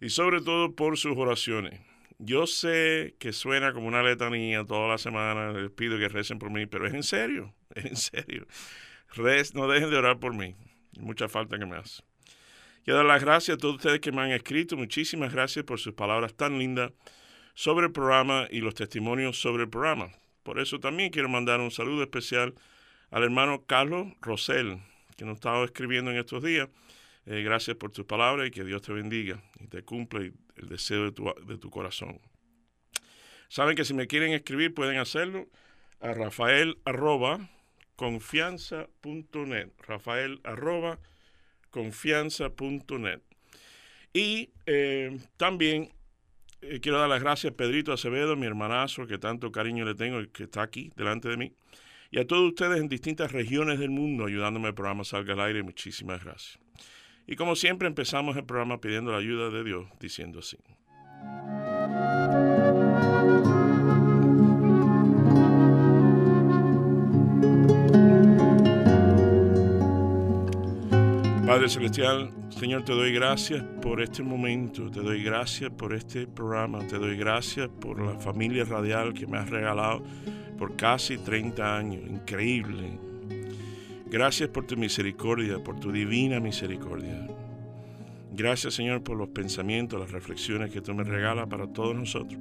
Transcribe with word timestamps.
y 0.00 0.10
sobre 0.10 0.40
todo 0.40 0.74
por 0.74 0.96
sus 0.96 1.16
oraciones. 1.16 1.80
Yo 2.18 2.46
sé 2.46 3.14
que 3.18 3.32
suena 3.32 3.72
como 3.72 3.88
una 3.88 4.02
letanía 4.02 4.64
toda 4.64 4.88
la 4.88 4.98
semana, 4.98 5.52
les 5.52 5.70
pido 5.70 5.98
que 5.98 6.08
recen 6.08 6.38
por 6.38 6.50
mí, 6.50 6.66
pero 6.66 6.86
es 6.86 6.94
en 6.94 7.02
serio, 7.02 7.54
es 7.74 7.84
en 7.84 7.96
serio. 7.96 8.46
no 9.54 9.68
dejen 9.68 9.90
de 9.90 9.96
orar 9.96 10.18
por 10.18 10.34
mí, 10.34 10.54
mucha 10.98 11.28
falta 11.28 11.58
que 11.58 11.66
me 11.66 11.76
hace. 11.76 12.02
Quiero 12.84 12.98
dar 12.98 13.06
las 13.06 13.22
gracias 13.22 13.56
a 13.56 13.58
todos 13.58 13.76
ustedes 13.76 14.00
que 14.00 14.12
me 14.12 14.22
han 14.22 14.30
escrito, 14.32 14.76
muchísimas 14.76 15.32
gracias 15.32 15.64
por 15.64 15.78
sus 15.78 15.94
palabras 15.94 16.34
tan 16.34 16.58
lindas 16.58 16.92
sobre 17.54 17.86
el 17.86 17.92
programa 17.92 18.46
y 18.50 18.60
los 18.60 18.74
testimonios 18.74 19.40
sobre 19.40 19.64
el 19.64 19.70
programa. 19.70 20.10
Por 20.42 20.58
eso 20.58 20.80
también 20.80 21.10
quiero 21.10 21.28
mandar 21.28 21.60
un 21.60 21.70
saludo 21.70 22.02
especial 22.02 22.54
al 23.10 23.22
hermano 23.22 23.64
Carlos 23.66 24.08
Rosell, 24.22 24.78
que 25.16 25.24
nos 25.24 25.36
estaba 25.36 25.64
escribiendo 25.64 26.10
en 26.10 26.16
estos 26.16 26.42
días 26.42 26.68
eh, 27.26 27.42
gracias 27.42 27.76
por 27.76 27.92
tus 27.92 28.06
palabras 28.06 28.48
y 28.48 28.50
que 28.50 28.64
Dios 28.64 28.82
te 28.82 28.92
bendiga 28.92 29.42
y 29.60 29.66
te 29.66 29.82
cumpla 29.82 30.20
el 30.20 30.68
deseo 30.68 31.04
de 31.04 31.12
tu, 31.12 31.32
de 31.46 31.58
tu 31.58 31.70
corazón. 31.70 32.20
Saben 33.48 33.76
que 33.76 33.84
si 33.84 33.94
me 33.94 34.06
quieren 34.06 34.32
escribir 34.32 34.74
pueden 34.74 34.98
hacerlo 34.98 35.48
a 36.00 36.14
rafael 36.14 36.78
arroba 36.84 37.50
confianza.net. 37.96 39.68
Rafael 39.86 40.40
arroba 40.44 40.98
confianza.net. 41.70 43.20
Y 44.12 44.50
eh, 44.66 45.18
también 45.36 45.90
eh, 46.62 46.80
quiero 46.80 46.98
dar 46.98 47.08
las 47.08 47.22
gracias 47.22 47.52
a 47.52 47.56
Pedrito 47.56 47.92
Acevedo, 47.92 48.36
mi 48.36 48.46
hermanazo, 48.46 49.06
que 49.06 49.18
tanto 49.18 49.50
cariño 49.50 49.84
le 49.84 49.94
tengo, 49.94 50.20
que 50.32 50.44
está 50.44 50.62
aquí 50.62 50.92
delante 50.96 51.28
de 51.28 51.36
mí. 51.36 51.52
Y 52.10 52.18
a 52.18 52.26
todos 52.26 52.48
ustedes 52.48 52.80
en 52.80 52.88
distintas 52.88 53.32
regiones 53.32 53.78
del 53.78 53.90
mundo 53.90 54.26
ayudándome 54.26 54.68
al 54.68 54.74
programa 54.74 55.04
Salga 55.04 55.34
al 55.34 55.40
Aire. 55.40 55.62
Muchísimas 55.62 56.22
gracias. 56.24 56.59
Y 57.30 57.36
como 57.36 57.54
siempre 57.54 57.86
empezamos 57.86 58.36
el 58.36 58.44
programa 58.44 58.80
pidiendo 58.80 59.12
la 59.12 59.18
ayuda 59.18 59.50
de 59.50 59.62
Dios, 59.62 59.86
diciendo 60.00 60.40
así. 60.40 60.58
Padre 71.46 71.68
Celestial, 71.68 72.32
Señor, 72.48 72.84
te 72.84 72.92
doy 72.92 73.12
gracias 73.12 73.62
por 73.80 74.00
este 74.00 74.24
momento, 74.24 74.90
te 74.90 74.98
doy 75.00 75.22
gracias 75.22 75.70
por 75.70 75.94
este 75.94 76.26
programa, 76.26 76.84
te 76.88 76.98
doy 76.98 77.16
gracias 77.16 77.68
por 77.68 78.00
la 78.04 78.18
familia 78.18 78.64
radial 78.64 79.14
que 79.14 79.28
me 79.28 79.38
has 79.38 79.48
regalado 79.48 80.02
por 80.58 80.74
casi 80.74 81.16
30 81.16 81.76
años, 81.76 82.02
increíble, 82.10 82.98
Gracias 84.10 84.48
por 84.48 84.66
tu 84.66 84.76
misericordia, 84.76 85.62
por 85.62 85.78
tu 85.78 85.92
divina 85.92 86.40
misericordia. 86.40 87.28
Gracias 88.32 88.74
Señor 88.74 89.04
por 89.04 89.16
los 89.16 89.28
pensamientos, 89.28 90.00
las 90.00 90.10
reflexiones 90.10 90.72
que 90.72 90.80
tú 90.80 90.92
me 90.94 91.04
regalas 91.04 91.46
para 91.46 91.68
todos 91.68 91.94
nosotros. 91.94 92.40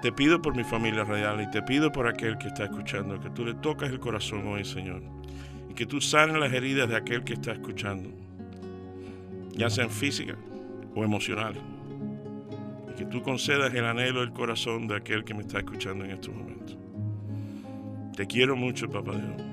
Te 0.00 0.12
pido 0.12 0.40
por 0.40 0.56
mi 0.56 0.64
familia 0.64 1.04
radial 1.04 1.42
y 1.42 1.50
te 1.50 1.60
pido 1.60 1.92
por 1.92 2.08
aquel 2.08 2.38
que 2.38 2.48
está 2.48 2.64
escuchando, 2.64 3.20
que 3.20 3.28
tú 3.28 3.44
le 3.44 3.52
tocas 3.52 3.90
el 3.90 4.00
corazón 4.00 4.46
hoy, 4.46 4.64
Señor, 4.64 5.02
y 5.68 5.74
que 5.74 5.84
tú 5.84 6.00
sanes 6.00 6.38
las 6.38 6.50
heridas 6.54 6.88
de 6.88 6.96
aquel 6.96 7.22
que 7.22 7.34
está 7.34 7.52
escuchando, 7.52 8.08
ya 9.52 9.68
sean 9.68 9.90
físicas 9.90 10.38
o 10.94 11.04
emocionales, 11.04 11.62
y 12.90 12.96
que 12.96 13.04
tú 13.04 13.20
concedas 13.20 13.74
el 13.74 13.84
anhelo 13.84 14.20
del 14.20 14.32
corazón 14.32 14.88
de 14.88 14.96
aquel 14.96 15.22
que 15.22 15.34
me 15.34 15.42
está 15.42 15.58
escuchando 15.58 16.02
en 16.06 16.12
estos 16.12 16.34
momentos. 16.34 16.78
Te 18.16 18.26
quiero 18.26 18.56
mucho, 18.56 18.88
Papá 18.88 19.12
Dios. 19.12 19.49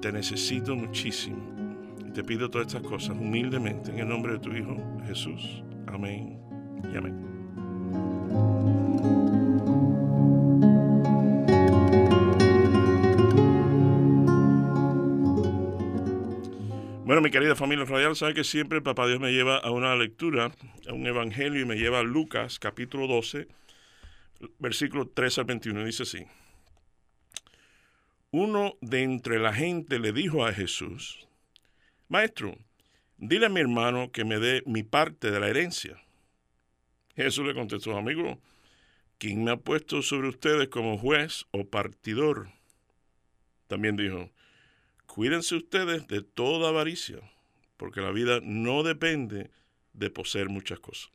Te 0.00 0.12
necesito 0.12 0.76
muchísimo. 0.76 1.56
Te 2.14 2.22
pido 2.22 2.50
todas 2.50 2.68
estas 2.68 2.82
cosas 2.82 3.10
humildemente 3.10 3.90
en 3.90 3.98
el 3.98 4.08
nombre 4.08 4.34
de 4.34 4.38
tu 4.38 4.52
Hijo 4.52 4.76
Jesús. 5.06 5.62
Amén 5.86 6.38
y 6.92 6.96
amén. 6.96 7.14
Bueno, 17.04 17.22
mi 17.22 17.30
querida 17.30 17.54
familia 17.54 17.84
radial, 17.84 18.16
sabe 18.16 18.34
que 18.34 18.44
siempre 18.44 18.82
Papá 18.82 19.06
Dios 19.06 19.20
me 19.20 19.32
lleva 19.32 19.58
a 19.58 19.70
una 19.70 19.94
lectura, 19.96 20.52
a 20.88 20.92
un 20.92 21.06
evangelio 21.06 21.62
y 21.62 21.64
me 21.64 21.76
lleva 21.76 22.00
a 22.00 22.02
Lucas 22.02 22.58
capítulo 22.58 23.06
12, 23.06 23.46
versículo 24.58 25.06
3 25.08 25.38
al 25.38 25.44
21. 25.44 25.84
Dice 25.84 26.02
así 26.02 26.26
uno 28.38 28.76
de 28.82 29.02
entre 29.02 29.38
la 29.38 29.54
gente 29.54 29.98
le 29.98 30.12
dijo 30.12 30.44
a 30.44 30.52
Jesús, 30.52 31.26
Maestro, 32.08 32.58
dile 33.16 33.46
a 33.46 33.48
mi 33.48 33.60
hermano 33.60 34.12
que 34.12 34.26
me 34.26 34.38
dé 34.38 34.62
mi 34.66 34.82
parte 34.82 35.30
de 35.30 35.40
la 35.40 35.48
herencia. 35.48 36.02
Jesús 37.14 37.46
le 37.46 37.54
contestó, 37.54 37.96
amigo, 37.96 38.38
¿quién 39.16 39.42
me 39.42 39.52
ha 39.52 39.56
puesto 39.56 40.02
sobre 40.02 40.28
ustedes 40.28 40.68
como 40.68 40.98
juez 40.98 41.46
o 41.50 41.64
partidor? 41.64 42.50
También 43.68 43.96
dijo, 43.96 44.30
cuídense 45.06 45.54
ustedes 45.54 46.06
de 46.06 46.20
toda 46.20 46.68
avaricia, 46.68 47.18
porque 47.78 48.02
la 48.02 48.10
vida 48.10 48.40
no 48.42 48.82
depende 48.82 49.50
de 49.94 50.10
poseer 50.10 50.50
muchas 50.50 50.78
cosas. 50.78 51.10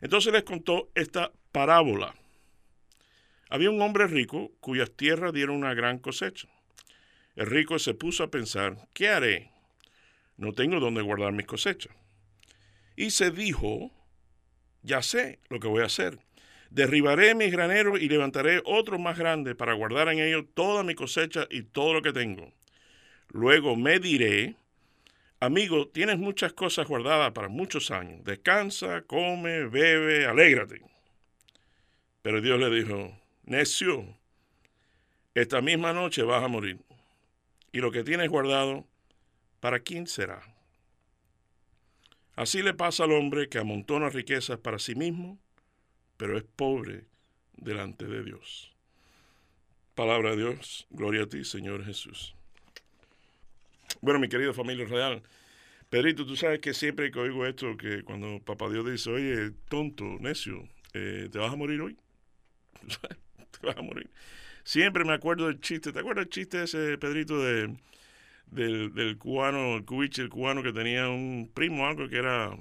Entonces 0.00 0.32
les 0.32 0.44
contó 0.44 0.88
esta 0.94 1.32
parábola 1.50 2.14
había 3.48 3.70
un 3.70 3.80
hombre 3.80 4.06
rico 4.06 4.52
cuyas 4.60 4.90
tierras 4.90 5.32
dieron 5.32 5.56
una 5.56 5.74
gran 5.74 5.98
cosecha. 5.98 6.48
El 7.36 7.46
rico 7.46 7.78
se 7.78 7.94
puso 7.94 8.24
a 8.24 8.30
pensar, 8.30 8.88
¿qué 8.94 9.08
haré? 9.08 9.50
No 10.36 10.52
tengo 10.52 10.80
dónde 10.80 11.02
guardar 11.02 11.32
mis 11.32 11.46
cosechas. 11.46 11.94
Y 12.96 13.10
se 13.10 13.30
dijo, 13.30 13.90
ya 14.82 15.02
sé 15.02 15.38
lo 15.48 15.60
que 15.60 15.68
voy 15.68 15.82
a 15.82 15.86
hacer. 15.86 16.18
Derribaré 16.70 17.34
mis 17.34 17.52
graneros 17.52 18.00
y 18.00 18.08
levantaré 18.08 18.62
otros 18.64 18.98
más 18.98 19.18
grandes 19.18 19.54
para 19.54 19.74
guardar 19.74 20.08
en 20.08 20.18
ellos 20.18 20.46
toda 20.54 20.82
mi 20.82 20.94
cosecha 20.94 21.46
y 21.50 21.62
todo 21.62 21.94
lo 21.94 22.02
que 22.02 22.12
tengo. 22.12 22.52
Luego 23.28 23.76
me 23.76 23.98
diré, 23.98 24.56
amigo, 25.40 25.88
tienes 25.88 26.18
muchas 26.18 26.52
cosas 26.52 26.88
guardadas 26.88 27.32
para 27.32 27.48
muchos 27.48 27.90
años. 27.90 28.24
Descansa, 28.24 29.02
come, 29.02 29.66
bebe, 29.66 30.26
alégrate. 30.26 30.82
Pero 32.22 32.40
Dios 32.40 32.58
le 32.58 32.70
dijo, 32.70 33.16
necio, 33.46 34.16
esta 35.34 35.60
misma 35.60 35.92
noche 35.92 36.22
vas 36.22 36.42
a 36.42 36.48
morir. 36.48 36.78
Y 37.72 37.78
lo 37.78 37.90
que 37.90 38.04
tienes 38.04 38.28
guardado, 38.28 38.86
¿para 39.60 39.80
quién 39.80 40.06
será? 40.06 40.42
Así 42.34 42.62
le 42.62 42.74
pasa 42.74 43.04
al 43.04 43.12
hombre 43.12 43.48
que 43.48 43.58
amontona 43.58 44.10
riquezas 44.10 44.58
para 44.58 44.78
sí 44.78 44.94
mismo, 44.94 45.38
pero 46.16 46.36
es 46.36 46.44
pobre 46.44 47.06
delante 47.56 48.06
de 48.06 48.22
Dios. 48.22 48.74
Palabra 49.94 50.30
de 50.30 50.36
Dios, 50.36 50.86
gloria 50.90 51.22
a 51.22 51.26
ti, 51.26 51.44
Señor 51.44 51.84
Jesús. 51.84 52.34
Bueno, 54.02 54.20
mi 54.20 54.28
querida 54.28 54.52
familia 54.52 54.84
real, 54.84 55.22
Pedrito, 55.88 56.26
tú 56.26 56.36
sabes 56.36 56.60
que 56.60 56.74
siempre 56.74 57.10
que 57.10 57.18
oigo 57.18 57.46
esto, 57.46 57.76
que 57.76 58.02
cuando 58.02 58.40
Papá 58.40 58.68
Dios 58.68 58.90
dice, 58.90 59.10
oye, 59.10 59.52
tonto, 59.68 60.04
necio, 60.20 60.68
eh, 60.92 61.28
¿te 61.30 61.38
vas 61.38 61.52
a 61.52 61.56
morir 61.56 61.80
hoy? 61.80 61.96
a 63.76 63.82
morir. 63.82 64.10
Siempre 64.64 65.04
me 65.04 65.12
acuerdo 65.12 65.46
del 65.46 65.60
chiste. 65.60 65.92
¿Te 65.92 66.00
acuerdas 66.00 66.24
el 66.24 66.30
chiste 66.30 66.62
ese, 66.64 66.98
Pedrito, 66.98 67.38
de, 67.42 67.76
del, 68.50 69.18
cubano, 69.18 69.76
el 69.76 69.84
cubiche, 69.84 70.22
el 70.22 70.28
cubano 70.28 70.62
que 70.62 70.72
tenía 70.72 71.08
un 71.08 71.50
primo 71.52 71.86
algo 71.86 72.08
que 72.08 72.16
era 72.16 72.56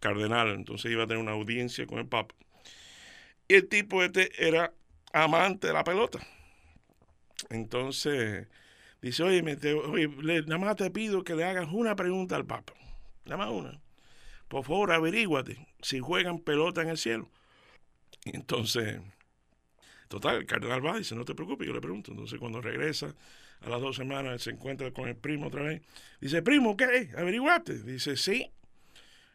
cardenal, 0.00 0.48
entonces 0.50 0.90
iba 0.90 1.04
a 1.04 1.06
tener 1.06 1.22
una 1.22 1.32
audiencia 1.32 1.86
con 1.86 1.98
el 1.98 2.06
Papa. 2.06 2.34
Y 3.48 3.54
el 3.54 3.68
tipo 3.68 4.02
este 4.02 4.30
era 4.46 4.72
amante 5.12 5.68
de 5.68 5.72
la 5.72 5.84
pelota. 5.84 6.18
Entonces 7.50 8.46
dice, 9.00 9.22
oye, 9.22 9.42
oye 9.42 10.42
nada 10.42 10.58
más 10.58 10.76
te 10.76 10.90
pido 10.90 11.24
que 11.24 11.34
le 11.34 11.44
hagas 11.44 11.68
una 11.70 11.96
pregunta 11.96 12.36
al 12.36 12.46
Papa. 12.46 12.74
Nada 13.24 13.38
más 13.38 13.50
una. 13.50 13.80
Por 14.48 14.64
favor, 14.64 14.92
averíguate 14.92 15.66
si 15.82 16.00
juegan 16.00 16.40
pelota 16.40 16.82
en 16.82 16.88
el 16.88 16.98
cielo. 16.98 17.28
Entonces 18.24 19.00
Total, 20.08 20.36
el 20.36 20.46
cardenal 20.46 20.84
va 20.84 20.96
y 20.96 20.98
dice, 20.98 21.14
no 21.14 21.24
te 21.24 21.34
preocupes, 21.34 21.66
yo 21.66 21.74
le 21.74 21.80
pregunto. 21.80 22.10
Entonces 22.10 22.38
cuando 22.38 22.60
regresa 22.60 23.14
a 23.60 23.68
las 23.68 23.80
dos 23.80 23.96
semanas 23.96 24.42
se 24.42 24.50
encuentra 24.50 24.90
con 24.92 25.08
el 25.08 25.16
primo 25.16 25.48
otra 25.48 25.62
vez. 25.62 25.82
Dice, 26.20 26.42
primo, 26.42 26.76
¿qué? 26.76 27.10
¿Averiguaste? 27.16 27.82
Dice, 27.82 28.16
sí. 28.16 28.50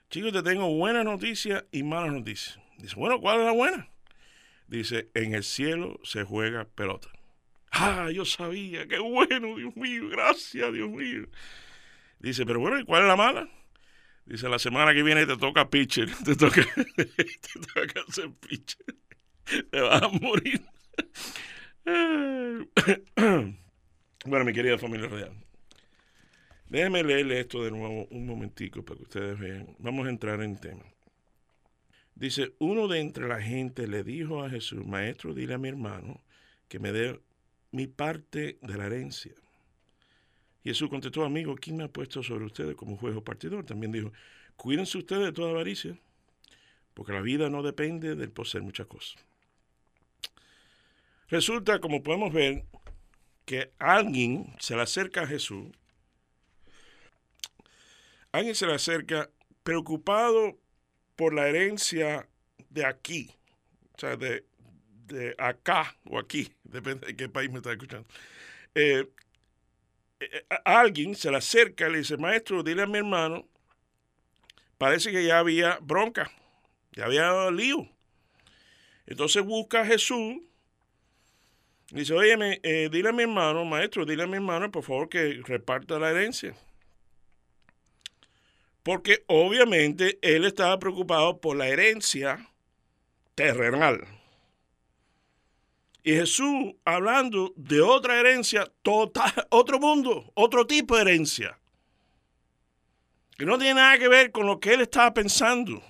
chicos, 0.10 0.34
te 0.34 0.42
tengo 0.42 0.74
buenas 0.76 1.06
noticias 1.06 1.64
y 1.72 1.84
malas 1.84 2.12
noticias. 2.14 2.60
Dice, 2.80 2.96
bueno, 2.96 3.20
¿cuál 3.22 3.40
es 3.40 3.46
la 3.46 3.52
buena? 3.52 3.90
Dice, 4.68 5.10
en 5.14 5.36
el 5.36 5.44
cielo 5.44 6.00
se 6.04 6.24
juega 6.24 6.66
pelota. 6.66 7.10
Ah, 7.72 8.10
yo 8.12 8.26
sabía, 8.26 8.88
qué 8.88 9.00
bueno, 9.00 9.56
Dios 9.56 9.76
mío, 9.76 10.10
gracias, 10.10 10.74
Dios 10.74 10.90
mío. 10.90 11.28
Dice, 12.20 12.46
pero 12.46 12.60
bueno, 12.60 12.80
¿y 12.80 12.86
cuál 12.86 13.04
es 13.04 13.08
la 13.08 13.16
mala? 13.16 13.50
Dice, 14.26 14.48
la 14.48 14.60
semana 14.60 14.94
que 14.94 15.04
viene 15.04 15.26
te 15.26 15.38
toca 15.38 15.70
pitcher, 15.70 16.10
te 16.26 16.36
toca, 16.36 16.62
te 16.96 17.60
toca 17.74 18.02
hacer 18.08 18.32
pitcher. 18.32 18.96
Te 19.72 19.82
vas 19.82 20.02
a 20.02 20.08
morir. 20.10 20.62
bueno, 24.26 24.46
mi 24.46 24.54
querida 24.54 24.78
familia 24.78 25.08
real. 25.08 25.34
Déjenme 26.70 27.04
leerle 27.04 27.40
esto 27.40 27.64
de 27.64 27.72
nuevo 27.72 28.08
un 28.10 28.26
momentico 28.26 28.84
para 28.84 28.98
que 28.98 29.04
ustedes 29.04 29.40
vean. 29.40 29.76
Vamos 29.80 30.08
a 30.08 30.10
entrar 30.10 30.42
en 30.42 30.58
tema. 30.58 30.84
Dice, 32.16 32.54
uno 32.60 32.88
de 32.88 33.00
entre 33.00 33.28
la 33.28 33.42
gente 33.42 33.88
le 33.88 34.04
dijo 34.04 34.44
a 34.44 34.50
Jesús, 34.50 34.86
maestro, 34.86 35.34
dile 35.34 35.56
a 35.56 35.58
mi 35.58 35.70
hermano 35.70 36.22
que 36.68 36.80
me 36.80 36.92
dé 36.92 37.20
mi 37.72 37.88
parte 37.88 38.58
de 38.62 38.78
la 38.78 38.86
herencia. 38.86 39.34
Jesús 40.64 40.90
contestó, 40.90 41.26
amigo, 41.26 41.56
¿quién 41.56 41.78
me 41.78 41.84
ha 41.84 41.90
puesto 41.90 42.24
sobre 42.24 42.46
ustedes 42.46 42.76
como 42.76 42.98
juez 42.98 43.16
o 43.16 43.24
partidor? 43.24 43.66
También 43.66 43.92
dijo, 43.92 44.14
cuídense 44.56 44.98
ustedes 44.98 45.26
de 45.26 45.34
toda 45.34 45.52
avaricia, 45.52 45.98
porque 46.94 47.12
la 47.12 47.22
vida 47.22 47.50
no 47.50 47.62
depende 47.64 48.16
del 48.16 48.32
poseer 48.32 48.64
muchas 48.64 48.88
cosas. 48.88 49.24
Resulta, 51.34 51.80
como 51.80 52.04
podemos 52.04 52.32
ver, 52.32 52.64
que 53.44 53.72
alguien 53.80 54.56
se 54.60 54.76
le 54.76 54.84
acerca 54.84 55.24
a 55.24 55.26
Jesús, 55.26 55.66
alguien 58.32 58.54
se 58.54 58.68
le 58.68 58.76
acerca 58.76 59.32
preocupado 59.64 60.60
por 61.16 61.34
la 61.34 61.48
herencia 61.48 62.30
de 62.70 62.86
aquí, 62.86 63.32
o 63.96 64.00
sea, 64.00 64.16
de, 64.16 64.46
de 65.08 65.34
acá 65.40 65.98
o 66.06 66.20
aquí, 66.20 66.54
depende 66.66 67.08
de 67.08 67.16
qué 67.16 67.28
país 67.28 67.50
me 67.50 67.58
está 67.58 67.72
escuchando. 67.72 68.08
Eh, 68.76 69.10
eh, 70.20 70.46
alguien 70.66 71.16
se 71.16 71.32
le 71.32 71.38
acerca 71.38 71.88
y 71.88 71.94
le 71.94 71.98
dice, 71.98 72.16
maestro, 72.16 72.62
dile 72.62 72.84
a 72.84 72.86
mi 72.86 73.00
hermano, 73.00 73.48
parece 74.78 75.12
que 75.12 75.26
ya 75.26 75.40
había 75.40 75.80
bronca, 75.82 76.32
ya 76.92 77.06
había 77.06 77.50
lío. 77.50 77.90
Entonces 79.08 79.44
busca 79.44 79.82
a 79.82 79.86
Jesús 79.88 80.36
dice, 82.00 82.14
oye, 82.14 82.60
eh, 82.64 82.90
dile 82.92 83.10
a 83.10 83.12
mi 83.14 83.24
hermano, 83.24 83.66
maestro, 83.66 84.06
dile 84.06 84.24
a 84.24 84.28
mi 84.28 84.36
hermano, 84.36 84.72
por 84.72 84.84
favor, 84.84 85.10
que 85.10 85.42
reparta 85.46 86.00
la 86.00 86.10
herencia. 86.10 86.56
Porque 88.84 89.24
obviamente 89.28 90.20
él 90.22 90.46
estaba 90.46 90.78
preocupado 90.80 91.40
por 91.40 91.56
la 91.56 91.68
herencia 91.68 92.50
terrenal. 93.36 94.06
Y 96.04 96.16
Jesús 96.16 96.76
hablando 96.84 97.54
de 97.56 97.82
otra 97.82 98.20
herencia, 98.20 98.70
total, 98.82 99.32
otro 99.50 99.80
mundo, 99.80 100.32
otro 100.34 100.68
tipo 100.68 100.96
de 100.96 101.04
herencia. 101.04 101.58
Que 103.38 103.46
no 103.46 103.58
tiene 103.58 103.76
nada 103.76 103.98
que 103.98 104.08
ver 104.10 104.32
con 104.32 104.46
lo 104.46 104.60
que 104.60 104.74
él 104.74 104.82
estaba 104.82 105.14
pensando. 105.14 105.82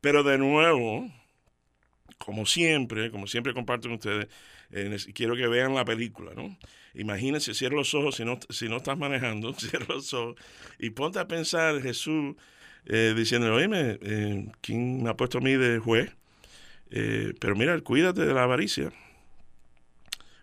Pero 0.00 0.22
de 0.22 0.38
nuevo, 0.38 1.10
como 2.18 2.46
siempre, 2.46 3.10
como 3.10 3.26
siempre 3.26 3.54
comparto 3.54 3.88
con 3.88 3.96
ustedes, 3.96 4.28
quiero 5.14 5.36
que 5.36 5.46
vean 5.46 5.74
la 5.74 5.84
película, 5.84 6.32
¿no? 6.34 6.56
Imagínense, 6.94 7.54
cierra 7.54 7.76
los 7.76 7.92
ojos 7.94 8.16
si 8.16 8.24
no, 8.24 8.38
si 8.48 8.68
no 8.68 8.78
estás 8.78 8.96
manejando, 8.96 9.52
cierra 9.58 9.86
los 9.88 10.12
ojos 10.14 10.36
y 10.78 10.90
ponte 10.90 11.18
a 11.18 11.28
pensar 11.28 11.80
Jesús 11.82 12.34
eh, 12.86 13.14
diciendo, 13.16 13.52
oye, 13.52 13.68
eh, 13.72 14.46
¿quién 14.60 15.02
me 15.02 15.10
ha 15.10 15.14
puesto 15.14 15.38
a 15.38 15.40
mí 15.40 15.54
de 15.54 15.78
juez? 15.78 16.12
Eh, 16.90 17.34
pero 17.40 17.56
mira, 17.56 17.78
cuídate 17.80 18.24
de 18.24 18.32
la 18.32 18.44
avaricia. 18.44 18.92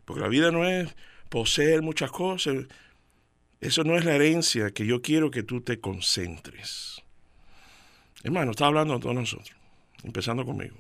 Porque 0.06 0.22
la 0.22 0.28
vida 0.28 0.52
no 0.52 0.68
es 0.68 0.94
poseer 1.30 1.82
muchas 1.82 2.12
cosas. 2.12 2.66
Eso 3.62 3.84
no 3.86 3.98
es 3.98 4.04
la 4.04 4.16
herencia 4.16 4.72
que 4.72 4.86
yo 4.86 5.02
quiero 5.02 5.32
que 5.32 5.44
tú 5.44 5.62
te 5.62 5.80
concentres. 5.80 7.02
Hermano, 8.24 8.52
está 8.52 8.66
hablando 8.68 8.94
a 8.94 9.00
todos 9.00 9.16
nosotros, 9.16 9.56
empezando 10.04 10.46
conmigo. 10.46 10.76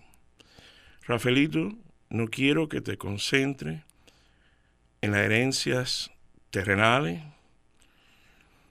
Rafaelito, 1.05 1.73
no 2.09 2.27
quiero 2.27 2.69
que 2.69 2.79
te 2.79 2.97
concentres 2.97 3.81
en 5.01 5.11
las 5.11 5.21
herencias 5.21 6.11
terrenales, 6.50 7.21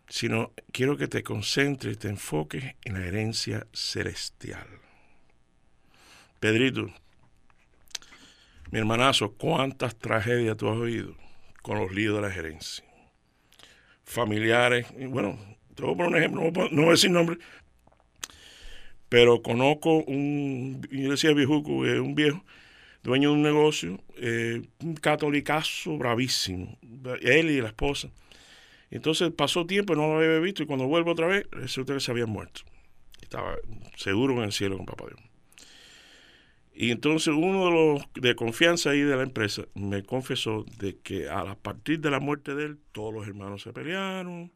sino 0.09 0.53
quiero 0.73 0.97
que 0.97 1.09
te 1.09 1.23
concentres, 1.23 1.99
te 1.99 2.09
enfoques 2.09 2.75
en 2.85 2.95
la 2.95 3.07
herencia 3.07 3.67
celestial. 3.73 4.67
Pedrito, 6.41 6.93
mi 8.71 8.79
hermanazo, 8.79 9.35
¿cuántas 9.35 9.99
tragedias 9.99 10.57
tú 10.57 10.71
has 10.71 10.79
oído 10.79 11.15
con 11.61 11.79
los 11.79 11.93
líos 11.93 12.17
de 12.17 12.23
la 12.23 12.31
gerencia? 12.31 12.85
Familiares, 14.05 14.87
bueno, 15.09 15.39
te 15.75 15.83
voy 15.83 15.93
a 15.93 15.97
poner 15.97 16.09
un 16.09 16.17
ejemplo, 16.17 16.69
no 16.71 16.83
voy 16.83 16.89
a 16.89 16.93
decir 16.93 17.11
nombre, 17.11 17.39
pero 19.13 19.43
conozco 19.43 19.99
un, 20.05 20.81
decía 20.91 21.35
viejuco, 21.35 21.71
un 21.71 22.15
viejo, 22.15 22.43
dueño 23.03 23.29
de 23.29 23.35
un 23.35 23.43
negocio, 23.43 24.01
eh, 24.17 24.63
un 24.83 24.95
catolicazo 24.95 25.99
bravísimo, 25.99 26.79
él 27.21 27.51
y 27.51 27.61
la 27.61 27.69
esposa. 27.69 28.09
Entonces 28.91 29.31
pasó 29.31 29.67
tiempo, 29.67 29.95
no 29.95 30.07
lo 30.07 30.17
había 30.17 30.39
visto, 30.39 30.63
y 30.63 30.67
cuando 30.67 30.87
vuelvo 30.87 31.11
otra 31.11 31.27
vez, 31.27 31.47
resulta 31.51 31.93
que 31.93 32.01
se 32.01 32.11
habían 32.11 32.31
muerto. 32.31 32.63
Estaba 33.21 33.57
seguro 33.97 34.33
en 34.39 34.45
el 34.45 34.53
cielo 34.53 34.79
con 34.79 34.87
papá 34.87 35.05
Dios. 35.09 35.21
Y 36.73 36.91
entonces 36.91 37.35
uno 37.37 37.67
de 37.67 37.71
los 37.71 38.03
de 38.15 38.35
confianza 38.35 38.93
ahí 38.93 39.03
de 39.03 39.15
la 39.15 39.25
empresa 39.25 39.65
me 39.75 40.03
confesó 40.03 40.65
de 40.79 41.01
que 41.01 41.29
a 41.29 41.55
partir 41.57 42.01
de 42.01 42.11
la 42.11 42.19
muerte 42.19 42.55
de 42.55 42.65
él, 42.65 42.79
todos 42.93 43.13
los 43.13 43.29
hermanos 43.29 43.61
se 43.61 43.75
pelearon, 43.75 44.51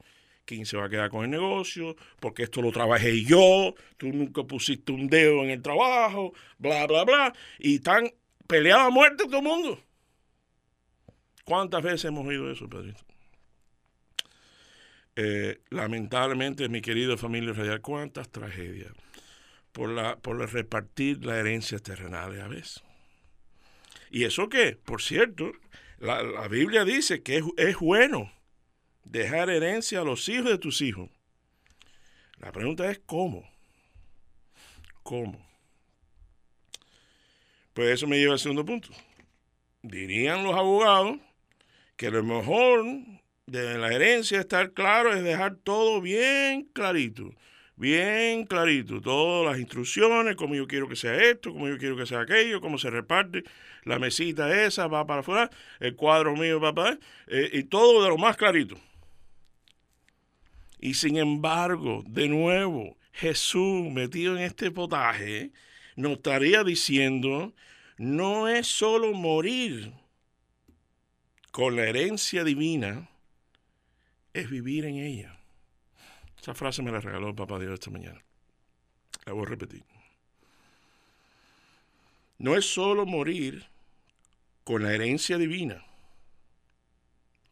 quién 0.46 0.64
se 0.64 0.76
va 0.78 0.86
a 0.86 0.88
quedar 0.88 1.10
con 1.10 1.24
el 1.24 1.30
negocio, 1.30 1.96
porque 2.20 2.44
esto 2.44 2.62
lo 2.62 2.72
trabajé 2.72 3.22
yo, 3.24 3.74
tú 3.98 4.08
nunca 4.08 4.44
pusiste 4.44 4.92
un 4.92 5.08
dedo 5.08 5.42
en 5.42 5.50
el 5.50 5.60
trabajo, 5.60 6.32
bla, 6.58 6.86
bla, 6.86 7.04
bla, 7.04 7.32
y 7.58 7.76
están 7.76 8.10
peleados 8.46 8.86
a 8.86 8.90
muerte 8.90 9.24
todo 9.24 9.38
el 9.38 9.42
mundo. 9.42 9.80
¿Cuántas 11.44 11.82
veces 11.82 12.06
hemos 12.06 12.26
oído 12.26 12.50
eso, 12.50 12.68
Pedrito? 12.68 13.04
Eh, 15.16 15.60
lamentablemente, 15.70 16.68
mi 16.68 16.80
querida 16.80 17.16
familia 17.16 17.52
radial, 17.52 17.80
cuántas 17.80 18.28
tragedias 18.30 18.92
por, 19.72 19.90
la, 19.90 20.16
por 20.16 20.38
repartir 20.52 21.24
la 21.24 21.38
herencia 21.38 21.78
terrenal 21.78 22.40
a 22.40 22.48
veces. 22.48 22.82
¿Y 24.10 24.24
eso 24.24 24.48
qué? 24.48 24.78
Por 24.82 25.02
cierto, 25.02 25.52
la, 25.98 26.48
Biblia 26.48 26.84
dice 26.84 27.22
que 27.22 27.38
es, 27.38 27.44
es, 27.56 27.76
bueno 27.78 28.32
dejar 29.10 29.50
herencia 29.50 30.00
a 30.00 30.04
los 30.04 30.28
hijos 30.28 30.50
de 30.50 30.58
tus 30.58 30.80
hijos. 30.82 31.08
La 32.38 32.52
pregunta 32.52 32.90
es 32.90 33.00
¿cómo? 33.06 33.48
¿Cómo? 35.02 35.44
Pues 37.72 37.90
eso 37.90 38.06
me 38.06 38.18
lleva 38.18 38.34
al 38.34 38.38
segundo 38.38 38.64
punto. 38.64 38.88
Dirían 39.82 40.44
los 40.44 40.54
abogados 40.54 41.18
que 41.96 42.10
lo 42.10 42.22
mejor 42.22 42.84
de 43.46 43.78
la 43.78 43.92
herencia 43.92 44.40
estar 44.40 44.72
claro 44.72 45.14
es 45.14 45.22
dejar 45.22 45.56
todo 45.56 46.00
bien 46.00 46.64
clarito 46.72 47.32
bien 47.76 48.46
clarito, 48.46 49.00
todas 49.00 49.50
las 49.50 49.60
instrucciones, 49.60 50.34
cómo 50.36 50.54
yo 50.54 50.66
quiero 50.66 50.88
que 50.88 50.96
sea 50.96 51.14
esto, 51.14 51.52
cómo 51.52 51.68
yo 51.68 51.78
quiero 51.78 51.96
que 51.96 52.06
sea 52.06 52.20
aquello, 52.20 52.60
cómo 52.60 52.78
se 52.78 52.90
reparte, 52.90 53.44
la 53.84 53.98
mesita 53.98 54.64
esa 54.64 54.86
va 54.88 55.06
para 55.06 55.20
afuera, 55.20 55.50
el 55.78 55.94
cuadro 55.94 56.34
mío 56.34 56.58
va 56.58 56.74
para 56.74 56.98
eh, 57.26 57.50
y 57.52 57.64
todo 57.64 58.02
de 58.02 58.08
lo 58.08 58.18
más 58.18 58.36
clarito. 58.36 58.76
Y 60.78 60.94
sin 60.94 61.16
embargo, 61.16 62.04
de 62.06 62.28
nuevo, 62.28 62.96
Jesús 63.12 63.90
metido 63.90 64.36
en 64.36 64.42
este 64.42 64.70
potaje, 64.70 65.52
nos 65.96 66.12
estaría 66.12 66.64
diciendo, 66.64 67.54
no 67.96 68.48
es 68.48 68.66
solo 68.66 69.14
morir 69.14 69.92
con 71.50 71.76
la 71.76 71.84
herencia 71.84 72.44
divina, 72.44 73.08
es 74.34 74.50
vivir 74.50 74.84
en 74.84 74.96
ella. 74.96 75.38
Esa 76.38 76.54
frase 76.54 76.82
me 76.82 76.92
la 76.92 77.00
regaló 77.00 77.28
el 77.28 77.34
Papá 77.34 77.58
Dios 77.58 77.72
esta 77.72 77.90
mañana. 77.90 78.22
La 79.24 79.32
voy 79.32 79.46
a 79.46 79.48
repetir. 79.48 79.82
No 82.38 82.54
es 82.54 82.66
solo 82.66 83.06
morir 83.06 83.66
con 84.62 84.82
la 84.82 84.92
herencia 84.92 85.38
divina, 85.38 85.84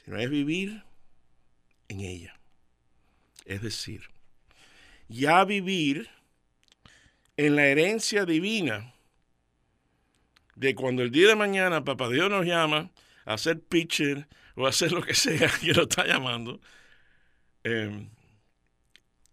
sino 0.05 0.19
es 0.19 0.29
vivir 0.29 0.85
en 1.89 2.01
ella. 2.01 2.34
Es 3.45 3.63
decir, 3.63 4.09
ya 5.09 5.45
vivir 5.45 6.09
en 7.37 7.57
la 7.57 7.67
herencia 7.67 8.25
divina 8.25 8.95
de 10.57 10.75
cuando 10.75 11.03
el 11.03 11.11
día 11.11 11.29
de 11.29 11.37
mañana 11.37 11.85
Papá 11.85 12.09
Dios 12.09 12.31
nos 12.31 12.47
llama 12.47 12.91
a 13.25 13.35
hacer 13.35 13.61
pitcher 13.61 14.29
o 14.55 14.67
a 14.67 14.71
hacer 14.71 14.93
lo 14.93 15.03
que 15.03 15.15
sea 15.15 15.51
que 15.61 15.73
lo 15.73 15.83
está 15.83 16.07
llamando, 16.07 16.61
eh, 17.65 18.09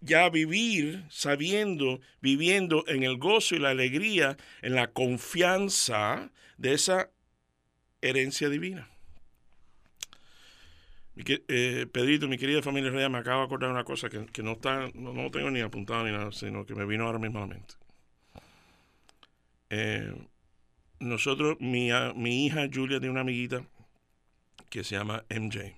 ya 0.02 0.30
vivir 0.30 1.04
sabiendo, 1.10 2.02
viviendo 2.22 2.84
en 2.88 3.04
el 3.04 3.18
gozo 3.18 3.56
y 3.56 3.60
la 3.60 3.70
alegría, 3.70 4.38
en 4.62 4.76
la 4.76 4.92
confianza 4.92 6.32
de 6.58 6.74
esa 6.74 7.12
herencia 8.02 8.50
divina. 8.50 8.91
Eh, 11.16 11.88
Pedrito, 11.92 12.28
mi 12.28 12.38
querida 12.38 12.62
familia 12.62 12.90
real, 12.90 13.12
me 13.12 13.18
acabo 13.18 13.40
de 13.40 13.46
acordar 13.46 13.70
una 13.70 13.84
cosa 13.84 14.10
que, 14.10 14.44
no 14.44 14.54
está, 14.54 14.90
no, 14.94 15.30
tengo 15.30 15.52
ni 15.52 15.60
apuntado 15.60 16.04
ni 16.06 16.12
nada, 16.12 16.32
sino 16.32 16.66
que 16.66 16.74
me 16.74 16.86
vino 16.86 17.06
ahora 17.06 17.20
mismo 17.20 17.40
a 17.40 17.42
la 17.42 17.48
mente. 17.48 17.76
Eh, 19.70 20.14
nosotros, 21.00 21.58
mi, 21.60 21.90
mi 22.16 22.46
hija 22.46 22.68
Julia 22.72 23.00
tiene 23.00 23.12
una 23.12 23.22
amiguita 23.22 23.64
que 24.70 24.84
se 24.84 24.96
llama 24.96 25.26
MJ, 25.30 25.76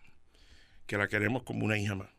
que 0.85 0.97
la 0.97 1.07
queremos 1.07 1.43
como 1.43 1.65
una 1.65 1.77
hija 1.77 1.95
más. 1.95 2.09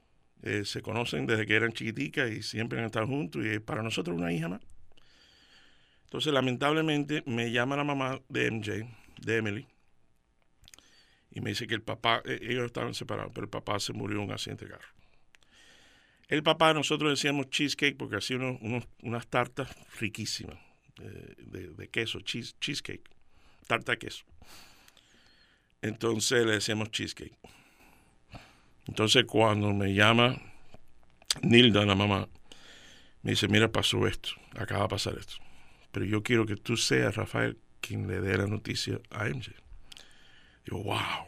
Eh, 0.42 0.64
se 0.64 0.82
conocen 0.82 1.26
desde 1.26 1.46
que 1.46 1.54
eran 1.54 1.72
chiquiticas 1.72 2.30
y 2.30 2.42
siempre 2.42 2.78
han 2.78 2.84
estado 2.86 3.06
juntos 3.06 3.44
y 3.44 3.48
es 3.48 3.60
para 3.60 3.82
nosotros 3.82 4.16
una 4.16 4.32
hija 4.32 4.48
más. 4.48 4.60
Entonces, 6.04 6.32
lamentablemente, 6.32 7.22
me 7.26 7.50
llama 7.50 7.76
la 7.76 7.84
mamá 7.84 8.20
de 8.28 8.50
MJ, 8.50 8.86
de 9.22 9.36
Emily, 9.36 9.66
y 11.34 11.40
me 11.40 11.50
dice 11.50 11.66
que 11.66 11.74
el 11.74 11.82
papá, 11.82 12.22
eh, 12.24 12.38
ellos 12.42 12.64
estaban 12.64 12.94
separados, 12.94 13.32
pero 13.34 13.44
el 13.44 13.50
papá 13.50 13.80
se 13.80 13.92
murió 13.92 14.18
en 14.18 14.24
un 14.24 14.32
accidente 14.32 14.66
de 14.66 14.70
carro. 14.70 14.88
El 16.28 16.42
papá, 16.42 16.72
nosotros 16.72 17.10
decíamos 17.10 17.50
cheesecake 17.50 17.96
porque 17.96 18.16
hacía 18.16 18.38
unas 18.38 19.26
tartas 19.26 19.68
riquísimas 19.98 20.56
eh, 21.02 21.34
de, 21.76 21.88
queso, 21.88 22.20
cheese, 22.20 22.56
cheesecake, 22.60 23.10
tarta 23.66 23.92
de 23.92 23.98
queso. 23.98 24.24
Entonces 25.82 26.46
le 26.46 26.52
decíamos 26.52 26.90
cheesecake. 26.90 27.36
Entonces 28.86 29.24
cuando 29.26 29.72
me 29.72 29.92
llama 29.92 30.40
Nilda, 31.42 31.84
la 31.84 31.94
mamá, 31.94 32.28
me 33.22 33.32
dice, 33.32 33.48
mira, 33.48 33.70
pasó 33.70 34.06
esto, 34.06 34.30
acaba 34.56 34.82
de 34.82 34.88
pasar 34.88 35.18
esto. 35.18 35.34
Pero 35.90 36.06
yo 36.06 36.22
quiero 36.22 36.46
que 36.46 36.56
tú 36.56 36.76
seas, 36.76 37.16
Rafael, 37.16 37.58
quien 37.80 38.06
le 38.06 38.20
dé 38.20 38.38
la 38.38 38.46
noticia 38.46 39.00
a 39.10 39.26
MJ. 39.28 39.63
Digo, 40.64 40.82
wow. 40.82 41.26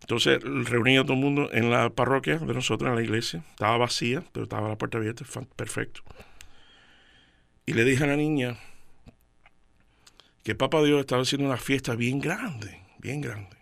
Entonces 0.00 0.42
reuní 0.42 0.96
a 0.96 1.02
todo 1.02 1.12
el 1.12 1.20
mundo 1.20 1.50
en 1.52 1.70
la 1.70 1.90
parroquia 1.90 2.38
de 2.38 2.52
nosotros, 2.52 2.88
en 2.88 2.96
la 2.96 3.02
iglesia. 3.02 3.44
Estaba 3.50 3.78
vacía, 3.78 4.24
pero 4.32 4.44
estaba 4.44 4.68
la 4.68 4.76
puerta 4.76 4.98
abierta, 4.98 5.24
perfecto. 5.54 6.02
Y 7.64 7.74
le 7.74 7.84
dije 7.84 8.02
a 8.02 8.08
la 8.08 8.16
niña 8.16 8.58
que 10.42 10.56
Papá 10.56 10.82
Dios 10.82 11.00
estaba 11.00 11.22
haciendo 11.22 11.46
una 11.46 11.58
fiesta 11.58 11.94
bien 11.94 12.18
grande, 12.18 12.80
bien 12.98 13.20
grande. 13.20 13.56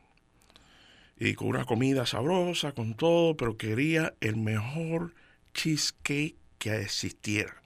Y 1.18 1.34
con 1.34 1.48
una 1.48 1.64
comida 1.64 2.06
sabrosa, 2.06 2.72
con 2.72 2.94
todo, 2.94 3.36
pero 3.36 3.56
quería 3.56 4.14
el 4.20 4.36
mejor 4.36 5.14
cheesecake 5.52 6.36
que 6.58 6.80
existiera. 6.80 7.60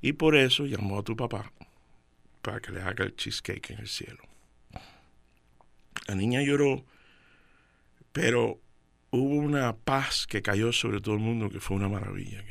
Y 0.00 0.12
por 0.12 0.36
eso 0.36 0.66
llamó 0.66 1.00
a 1.00 1.02
tu 1.02 1.16
papá 1.16 1.50
para 2.42 2.60
que 2.60 2.70
le 2.70 2.82
haga 2.82 3.04
el 3.04 3.16
cheesecake 3.16 3.70
en 3.70 3.78
el 3.80 3.88
cielo. 3.88 4.27
La 6.06 6.14
niña 6.14 6.42
lloró, 6.42 6.84
pero 8.12 8.60
hubo 9.10 9.34
una 9.34 9.76
paz 9.76 10.26
que 10.26 10.42
cayó 10.42 10.72
sobre 10.72 11.00
todo 11.00 11.14
el 11.14 11.20
mundo 11.20 11.50
que 11.50 11.60
fue 11.60 11.76
una 11.76 11.88
maravilla. 11.88 12.42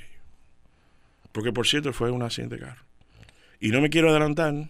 Porque 1.31 1.51
por 1.51 1.67
cierto 1.67 1.93
fue 1.93 2.11
un 2.11 2.23
accidente 2.23 2.55
de 2.55 2.61
carro. 2.61 2.83
Y 3.59 3.69
no 3.69 3.81
me 3.81 3.89
quiero 3.89 4.09
adelantar, 4.09 4.69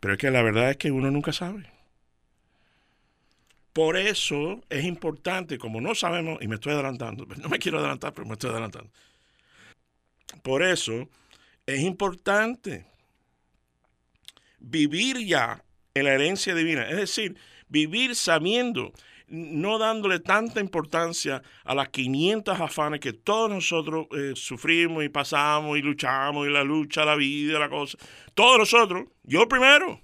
pero 0.00 0.14
es 0.14 0.18
que 0.18 0.30
la 0.30 0.42
verdad 0.42 0.70
es 0.70 0.76
que 0.76 0.90
uno 0.90 1.10
nunca 1.10 1.32
sabe. 1.32 1.70
Por 3.72 3.96
eso 3.96 4.62
es 4.70 4.84
importante, 4.84 5.58
como 5.58 5.80
no 5.80 5.94
sabemos, 5.94 6.38
y 6.40 6.48
me 6.48 6.54
estoy 6.54 6.72
adelantando, 6.72 7.26
no 7.36 7.48
me 7.48 7.58
quiero 7.58 7.78
adelantar, 7.78 8.14
pero 8.14 8.26
me 8.26 8.32
estoy 8.32 8.50
adelantando. 8.50 8.90
Por 10.42 10.62
eso 10.62 11.08
es 11.66 11.80
importante 11.80 12.86
vivir 14.58 15.18
ya 15.26 15.62
en 15.94 16.04
la 16.04 16.14
herencia 16.14 16.54
divina. 16.54 16.88
Es 16.88 16.96
decir, 16.96 17.36
vivir 17.68 18.14
sabiendo, 18.14 18.92
no 19.28 19.78
dándole 19.78 20.20
tanta 20.20 20.60
importancia 20.60 21.42
a 21.64 21.74
las 21.74 21.88
500 21.88 22.60
afanes 22.60 23.00
que 23.00 23.12
todos 23.12 23.50
nosotros 23.50 24.06
eh, 24.12 24.32
sufrimos 24.36 25.04
y 25.04 25.08
pasamos 25.08 25.78
y 25.78 25.82
luchamos 25.82 26.46
y 26.46 26.50
la 26.50 26.62
lucha, 26.62 27.04
la 27.04 27.16
vida, 27.16 27.58
la 27.58 27.68
cosa. 27.68 27.98
Todos 28.34 28.58
nosotros, 28.58 29.08
yo 29.24 29.48
primero. 29.48 30.00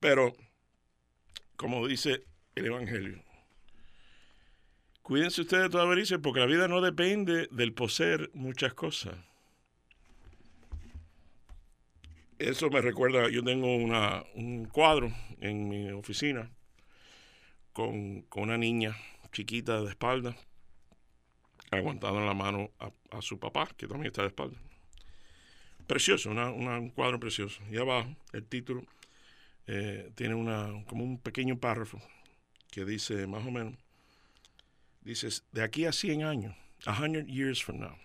Pero, 0.00 0.32
como 1.56 1.86
dice 1.86 2.24
el 2.54 2.66
Evangelio, 2.66 3.22
cuídense 5.02 5.42
ustedes 5.42 5.64
de 5.64 5.70
toda 5.70 5.84
avaricia 5.84 6.18
porque 6.18 6.40
la 6.40 6.46
vida 6.46 6.68
no 6.68 6.80
depende 6.80 7.48
del 7.50 7.72
poseer 7.72 8.30
muchas 8.34 8.74
cosas 8.74 9.14
eso 12.38 12.70
me 12.70 12.80
recuerda, 12.80 13.28
yo 13.30 13.42
tengo 13.42 13.74
una, 13.76 14.24
un 14.34 14.66
cuadro 14.66 15.12
en 15.40 15.68
mi 15.68 15.90
oficina 15.90 16.50
con, 17.72 18.26
una 18.36 18.56
niña 18.56 18.96
chiquita 19.32 19.82
de 19.82 19.90
espalda, 19.90 20.36
aguantada 21.70 22.18
en 22.18 22.26
la 22.26 22.34
mano 22.34 22.70
a, 23.10 23.20
su 23.20 23.38
papá, 23.38 23.68
que 23.76 23.86
también 23.86 24.06
está 24.06 24.22
de 24.22 24.28
espalda. 24.28 24.56
Precioso, 25.86 26.30
un 26.30 26.90
cuadro 26.90 27.20
precioso. 27.20 27.60
Y 27.70 27.76
abajo, 27.76 28.16
el 28.32 28.46
título 28.46 28.84
eh, 29.66 30.10
tiene 30.14 30.34
una, 30.34 30.84
como 30.86 31.04
un 31.04 31.18
pequeño 31.18 31.58
párrafo 31.58 32.00
que 32.70 32.84
dice 32.84 33.26
más 33.26 33.46
o 33.46 33.50
menos, 33.50 33.74
dice, 35.02 35.28
de 35.52 35.62
aquí 35.62 35.84
a 35.84 35.92
100 35.92 36.24
años, 36.24 36.56
a 36.86 36.96
100 36.96 37.26
years 37.26 37.62
from 37.62 37.78
now, 37.78 37.96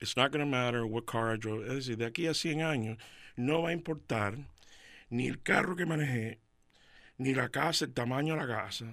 It's 0.00 0.16
not 0.16 0.32
going 0.32 0.44
to 0.44 0.50
matter 0.50 0.86
what 0.86 1.06
car 1.06 1.32
I 1.32 1.36
drove. 1.36 1.66
Es 1.66 1.86
decir, 1.86 1.96
de 1.96 2.06
aquí 2.06 2.26
a 2.26 2.34
100 2.34 2.62
años 2.62 2.98
no 3.36 3.62
va 3.62 3.70
a 3.70 3.72
importar 3.72 4.36
ni 5.10 5.26
el 5.28 5.42
carro 5.42 5.76
que 5.76 5.86
manejé, 5.86 6.38
ni 7.18 7.34
la 7.34 7.48
casa, 7.48 7.84
el 7.84 7.92
tamaño 7.92 8.34
de 8.34 8.40
la 8.40 8.46
casa, 8.46 8.86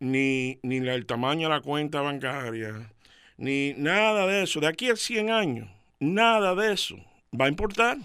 ni, 0.00 0.58
ni 0.62 0.76
el 0.76 1.06
tamaño 1.06 1.48
de 1.48 1.54
la 1.54 1.60
cuenta 1.60 2.00
bancaria, 2.00 2.92
ni 3.36 3.74
nada 3.74 4.26
de 4.26 4.42
eso. 4.42 4.60
De 4.60 4.66
aquí 4.66 4.90
a 4.90 4.96
100 4.96 5.30
años, 5.30 5.70
nada 6.00 6.54
de 6.54 6.72
eso 6.72 6.96
va 7.38 7.46
a 7.46 7.48
importar. 7.48 7.98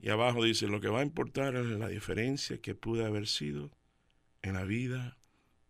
Y 0.00 0.08
abajo 0.08 0.42
dice, 0.42 0.66
lo 0.66 0.80
que 0.80 0.88
va 0.88 1.00
a 1.00 1.04
importar 1.04 1.54
es 1.54 1.66
la 1.66 1.88
diferencia 1.88 2.60
que 2.60 2.74
pude 2.74 3.04
haber 3.04 3.28
sido 3.28 3.70
en 4.42 4.54
la 4.54 4.64
vida 4.64 5.16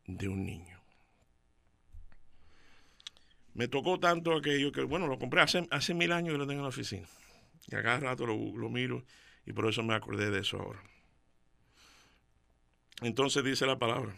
de 0.06 0.28
un 0.28 0.46
niño 0.46 0.71
me 3.54 3.68
tocó 3.68 3.98
tanto 4.00 4.34
aquello 4.34 4.72
que, 4.72 4.82
bueno, 4.82 5.06
lo 5.06 5.18
compré 5.18 5.42
hace, 5.42 5.66
hace 5.70 5.94
mil 5.94 6.12
años 6.12 6.32
que 6.32 6.38
lo 6.38 6.46
tengo 6.46 6.60
en 6.60 6.64
la 6.64 6.68
oficina. 6.68 7.06
Y 7.68 7.74
a 7.76 7.82
cada 7.82 8.00
rato 8.00 8.26
lo, 8.26 8.36
lo 8.56 8.68
miro 8.68 9.04
y 9.46 9.52
por 9.52 9.66
eso 9.68 9.82
me 9.82 9.94
acordé 9.94 10.30
de 10.30 10.40
eso 10.40 10.58
ahora. 10.58 10.82
Entonces 13.02 13.44
dice 13.44 13.66
la 13.66 13.78
palabra, 13.78 14.14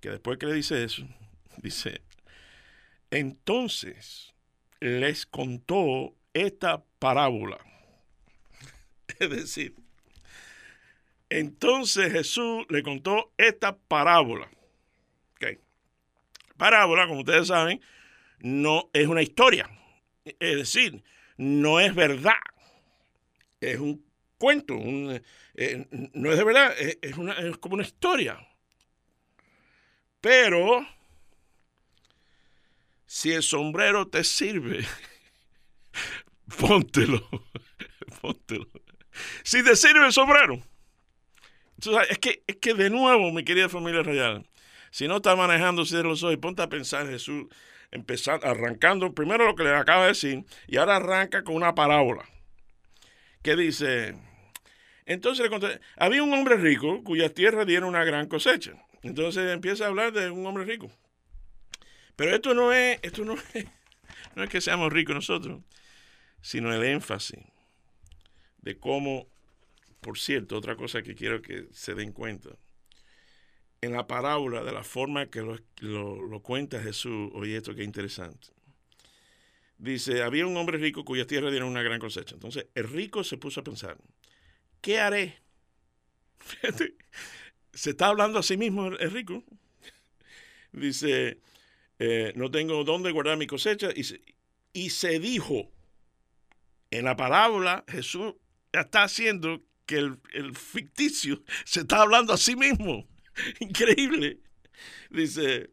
que 0.00 0.10
después 0.10 0.38
que 0.38 0.46
le 0.46 0.54
dice 0.54 0.82
eso, 0.84 1.06
dice, 1.58 2.02
entonces 3.10 4.34
les 4.80 5.26
contó 5.26 6.14
esta 6.32 6.84
parábola. 6.98 7.58
Es 9.18 9.30
decir, 9.30 9.74
entonces 11.30 12.12
Jesús 12.12 12.66
le 12.68 12.82
contó 12.82 13.32
esta 13.36 13.76
parábola. 13.76 14.50
Okay. 15.36 15.58
Parábola, 16.56 17.06
como 17.06 17.20
ustedes 17.20 17.48
saben, 17.48 17.80
no 18.40 18.90
es 18.92 19.06
una 19.06 19.22
historia. 19.22 19.70
Es 20.24 20.56
decir, 20.56 21.02
no 21.36 21.80
es 21.80 21.94
verdad. 21.94 22.34
Es 23.60 23.78
un 23.78 24.04
cuento. 24.38 24.74
Eh, 25.54 25.86
no 26.14 26.30
es 26.30 26.38
de 26.38 26.44
verdad, 26.44 26.74
es, 26.78 27.58
como 27.58 27.74
una 27.74 27.84
historia. 27.84 28.38
Pero 30.20 30.86
si 33.06 33.32
el 33.32 33.42
sombrero 33.42 34.08
te 34.08 34.24
sirve, 34.24 34.84
póntelo. 36.58 37.28
póntelo. 38.20 38.68
Si 39.42 39.64
te 39.64 39.74
sirve 39.74 40.06
el 40.06 40.12
sombrero. 40.12 40.62
es, 42.08 42.18
que, 42.18 42.44
es 42.46 42.56
que 42.56 42.74
de 42.74 42.90
nuevo, 42.90 43.32
mi 43.32 43.44
querida 43.44 43.68
familia 43.68 44.02
real, 44.02 44.46
si 44.90 45.08
no 45.08 45.16
estás 45.16 45.36
manejando, 45.36 45.84
cierra 45.84 46.08
los 46.08 46.22
ojos 46.22 46.34
y 46.34 46.38
ponte 46.38 46.62
a 46.62 46.68
pensar, 46.68 47.06
Jesús, 47.08 47.46
empezando, 47.90 48.46
arrancando 48.46 49.14
primero 49.14 49.46
lo 49.46 49.54
que 49.54 49.64
le 49.64 49.74
acaba 49.74 50.02
de 50.02 50.08
decir 50.08 50.44
y 50.66 50.76
ahora 50.76 50.96
arranca 50.96 51.42
con 51.42 51.54
una 51.54 51.74
parábola 51.74 52.28
que 53.42 53.56
dice, 53.56 54.14
entonces 55.06 55.44
le 55.44 55.50
conté, 55.50 55.80
había 55.96 56.22
un 56.22 56.32
hombre 56.34 56.56
rico 56.56 57.02
cuyas 57.02 57.32
tierras 57.32 57.66
dieron 57.66 57.88
una 57.88 58.04
gran 58.04 58.28
cosecha. 58.28 58.72
Entonces 59.02 59.50
empieza 59.50 59.84
a 59.84 59.88
hablar 59.88 60.12
de 60.12 60.30
un 60.30 60.44
hombre 60.46 60.64
rico. 60.64 60.90
Pero 62.16 62.34
esto 62.34 62.52
no 62.52 62.72
es, 62.72 62.98
esto 63.02 63.24
no 63.24 63.34
es, 63.54 63.66
no 64.34 64.44
es 64.44 64.50
que 64.50 64.60
seamos 64.60 64.92
ricos 64.92 65.14
nosotros, 65.14 65.62
sino 66.40 66.74
el 66.74 66.84
énfasis 66.84 67.40
de 68.60 68.76
cómo, 68.76 69.28
por 70.00 70.18
cierto, 70.18 70.56
otra 70.56 70.76
cosa 70.76 71.02
que 71.02 71.14
quiero 71.14 71.40
que 71.40 71.68
se 71.72 71.94
den 71.94 72.12
cuenta, 72.12 72.50
en 73.80 73.92
la 73.92 74.06
parábola, 74.06 74.64
de 74.64 74.72
la 74.72 74.82
forma 74.82 75.26
que 75.26 75.40
lo, 75.40 75.58
lo 75.80 76.40
cuenta 76.40 76.82
Jesús, 76.82 77.30
oye 77.34 77.56
esto 77.56 77.74
que 77.74 77.84
interesante. 77.84 78.48
Dice, 79.78 80.22
había 80.22 80.44
un 80.44 80.56
hombre 80.56 80.78
rico 80.78 81.04
cuya 81.04 81.26
tierra 81.26 81.50
dieron 81.50 81.68
una 81.68 81.82
gran 81.82 82.00
cosecha. 82.00 82.34
Entonces, 82.34 82.66
el 82.74 82.88
rico 82.88 83.22
se 83.22 83.38
puso 83.38 83.60
a 83.60 83.64
pensar, 83.64 83.96
¿qué 84.80 84.98
haré? 84.98 85.38
se 87.72 87.90
está 87.90 88.08
hablando 88.08 88.40
a 88.40 88.42
sí 88.42 88.56
mismo 88.56 88.88
el 88.88 89.10
rico. 89.12 89.44
Dice, 90.72 91.38
eh, 92.00 92.32
no 92.34 92.50
tengo 92.50 92.82
dónde 92.82 93.12
guardar 93.12 93.36
mi 93.36 93.46
cosecha. 93.46 93.90
Y 93.94 94.02
se, 94.02 94.20
y 94.72 94.90
se 94.90 95.20
dijo, 95.20 95.70
en 96.90 97.04
la 97.04 97.16
parábola, 97.16 97.84
Jesús 97.86 98.34
está 98.72 99.04
haciendo 99.04 99.62
que 99.86 99.96
el, 99.96 100.18
el 100.32 100.56
ficticio 100.56 101.44
se 101.64 101.80
está 101.80 102.02
hablando 102.02 102.32
a 102.32 102.36
sí 102.36 102.56
mismo. 102.56 103.06
Increíble. 103.60 104.38
Dice, 105.10 105.70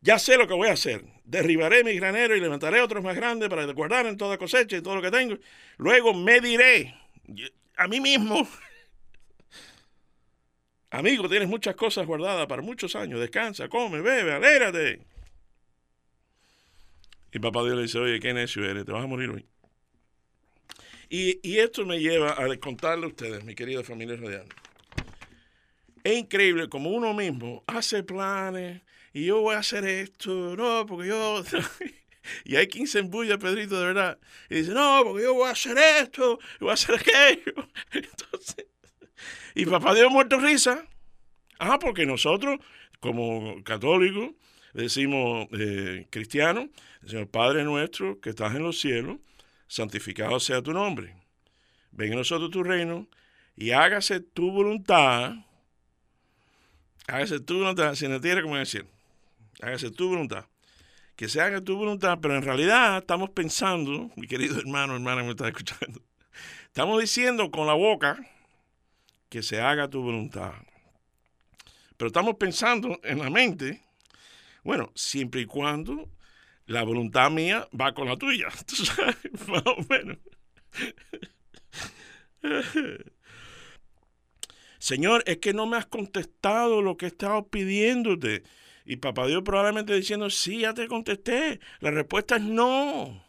ya 0.00 0.18
sé 0.18 0.36
lo 0.36 0.46
que 0.46 0.54
voy 0.54 0.68
a 0.68 0.72
hacer. 0.72 1.04
Derribaré 1.24 1.82
mi 1.84 1.94
granero 1.94 2.36
y 2.36 2.40
levantaré 2.40 2.80
otros 2.80 3.02
más 3.02 3.16
grandes 3.16 3.48
para 3.48 3.66
guardar 3.72 4.06
en 4.06 4.16
toda 4.16 4.38
cosecha 4.38 4.76
y 4.76 4.82
todo 4.82 4.96
lo 4.96 5.02
que 5.02 5.10
tengo. 5.10 5.36
Luego 5.78 6.14
me 6.14 6.40
diré 6.40 6.94
a 7.76 7.88
mí 7.88 8.00
mismo, 8.00 8.48
amigo, 10.90 11.28
tienes 11.28 11.48
muchas 11.48 11.74
cosas 11.74 12.06
guardadas 12.06 12.46
para 12.46 12.62
muchos 12.62 12.96
años. 12.96 13.20
Descansa, 13.20 13.68
come, 13.68 14.00
bebe, 14.00 14.32
alégrate. 14.32 15.04
Y 17.32 17.38
papá 17.38 17.62
Dios 17.64 17.76
le 17.76 17.82
dice, 17.82 17.98
oye, 17.98 18.20
qué 18.20 18.32
necio 18.32 18.64
eres, 18.64 18.86
te 18.86 18.92
vas 18.92 19.04
a 19.04 19.06
morir 19.06 19.30
hoy. 19.30 19.46
Y, 21.08 21.38
y 21.42 21.58
esto 21.58 21.84
me 21.84 22.00
lleva 22.00 22.42
a 22.42 22.56
contarle 22.56 23.04
a 23.04 23.08
ustedes, 23.08 23.44
mi 23.44 23.54
querida 23.54 23.84
familia 23.84 24.16
radial. 24.16 24.46
Es 26.06 26.16
increíble 26.16 26.68
como 26.68 26.90
uno 26.90 27.12
mismo 27.14 27.64
hace 27.66 28.04
planes, 28.04 28.80
y 29.12 29.24
yo 29.24 29.40
voy 29.40 29.56
a 29.56 29.58
hacer 29.58 29.84
esto, 29.84 30.54
no, 30.54 30.86
porque 30.86 31.08
yo... 31.08 31.42
y 32.44 32.54
hay 32.54 32.68
quien 32.68 32.86
se 32.86 33.00
embulla, 33.00 33.38
Pedrito, 33.38 33.76
de 33.80 33.86
verdad. 33.86 34.18
Y 34.48 34.54
dice, 34.58 34.70
no, 34.70 35.00
porque 35.02 35.24
yo 35.24 35.34
voy 35.34 35.48
a 35.48 35.50
hacer 35.50 35.76
esto, 35.76 36.38
voy 36.60 36.70
a 36.70 36.74
hacer 36.74 36.94
aquello. 36.94 37.68
Entonces, 37.92 38.66
y 39.56 39.66
papá 39.66 39.96
Dios 39.96 40.12
muerto 40.12 40.38
risa. 40.38 40.86
Ah, 41.58 41.80
porque 41.80 42.06
nosotros, 42.06 42.60
como 43.00 43.64
católicos, 43.64 44.30
decimos 44.74 45.48
eh, 45.58 46.06
cristianos, 46.10 46.68
decimos, 47.00 47.26
Padre 47.32 47.64
nuestro 47.64 48.20
que 48.20 48.30
estás 48.30 48.54
en 48.54 48.62
los 48.62 48.78
cielos, 48.78 49.18
santificado 49.66 50.38
sea 50.38 50.62
tu 50.62 50.72
nombre. 50.72 51.16
Venga 51.90 52.14
a 52.14 52.18
nosotros 52.18 52.52
tu 52.52 52.62
reino 52.62 53.08
y 53.56 53.72
hágase 53.72 54.20
tu 54.20 54.52
voluntad. 54.52 55.34
Hágase 57.08 57.40
tu 57.40 57.58
voluntad, 57.58 57.94
sin 57.94 58.10
la 58.10 58.20
tierra 58.20 58.42
como 58.42 58.64
cielo 58.64 58.88
hágase 59.62 59.90
tu 59.90 60.08
voluntad. 60.08 60.46
Que 61.14 61.28
se 61.28 61.40
haga 61.40 61.60
tu 61.62 61.76
voluntad, 61.76 62.18
pero 62.20 62.36
en 62.36 62.42
realidad 62.42 62.98
estamos 62.98 63.30
pensando, 63.30 64.10
mi 64.16 64.26
querido 64.26 64.58
hermano, 64.58 64.94
hermana 64.94 65.22
que 65.22 65.26
me 65.26 65.30
está 65.30 65.48
escuchando, 65.48 66.02
estamos 66.66 67.00
diciendo 67.00 67.50
con 67.50 67.66
la 67.66 67.72
boca 67.72 68.18
que 69.30 69.42
se 69.42 69.60
haga 69.60 69.88
tu 69.88 70.02
voluntad. 70.02 70.52
Pero 71.96 72.08
estamos 72.08 72.34
pensando 72.34 73.00
en 73.02 73.18
la 73.20 73.30
mente, 73.30 73.82
bueno, 74.62 74.92
siempre 74.94 75.40
y 75.40 75.46
cuando 75.46 76.10
la 76.66 76.82
voluntad 76.82 77.30
mía 77.30 77.66
va 77.78 77.94
con 77.94 78.08
la 78.08 78.16
tuya. 78.16 78.48
¿Tú 78.66 78.76
sabes? 78.76 79.16
Más 79.48 79.62
o 79.64 79.76
menos. 79.88 80.18
Señor, 84.86 85.24
es 85.26 85.38
que 85.38 85.52
no 85.52 85.66
me 85.66 85.76
has 85.76 85.86
contestado 85.86 86.80
lo 86.80 86.96
que 86.96 87.06
he 87.06 87.08
estado 87.08 87.48
pidiéndote. 87.48 88.44
Y 88.84 88.98
papá 88.98 89.26
Dios 89.26 89.42
probablemente 89.42 89.92
diciendo, 89.92 90.30
sí, 90.30 90.60
ya 90.60 90.74
te 90.74 90.86
contesté. 90.86 91.58
La 91.80 91.90
respuesta 91.90 92.36
es 92.36 92.42
no. 92.42 93.20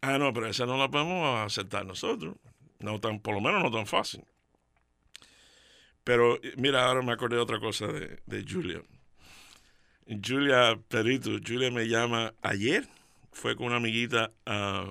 Ah, 0.00 0.16
no, 0.16 0.32
pero 0.32 0.46
esa 0.46 0.64
no 0.64 0.78
la 0.78 0.90
podemos 0.90 1.38
aceptar 1.44 1.84
nosotros. 1.84 2.34
No 2.78 2.98
tan, 2.98 3.20
por 3.20 3.34
lo 3.34 3.42
menos 3.42 3.62
no 3.62 3.70
tan 3.70 3.86
fácil. 3.86 4.24
Pero 6.02 6.40
mira, 6.56 6.86
ahora 6.86 7.02
me 7.02 7.12
acordé 7.12 7.36
de 7.36 7.42
otra 7.42 7.60
cosa 7.60 7.86
de, 7.86 8.22
de 8.24 8.42
Julia. 8.50 8.82
Julia 10.06 10.80
Perito, 10.88 11.30
Julia 11.46 11.70
me 11.70 11.88
llama 11.88 12.32
ayer. 12.40 12.88
Fue 13.32 13.54
con 13.54 13.66
una 13.66 13.76
amiguita 13.76 14.32
a, 14.46 14.90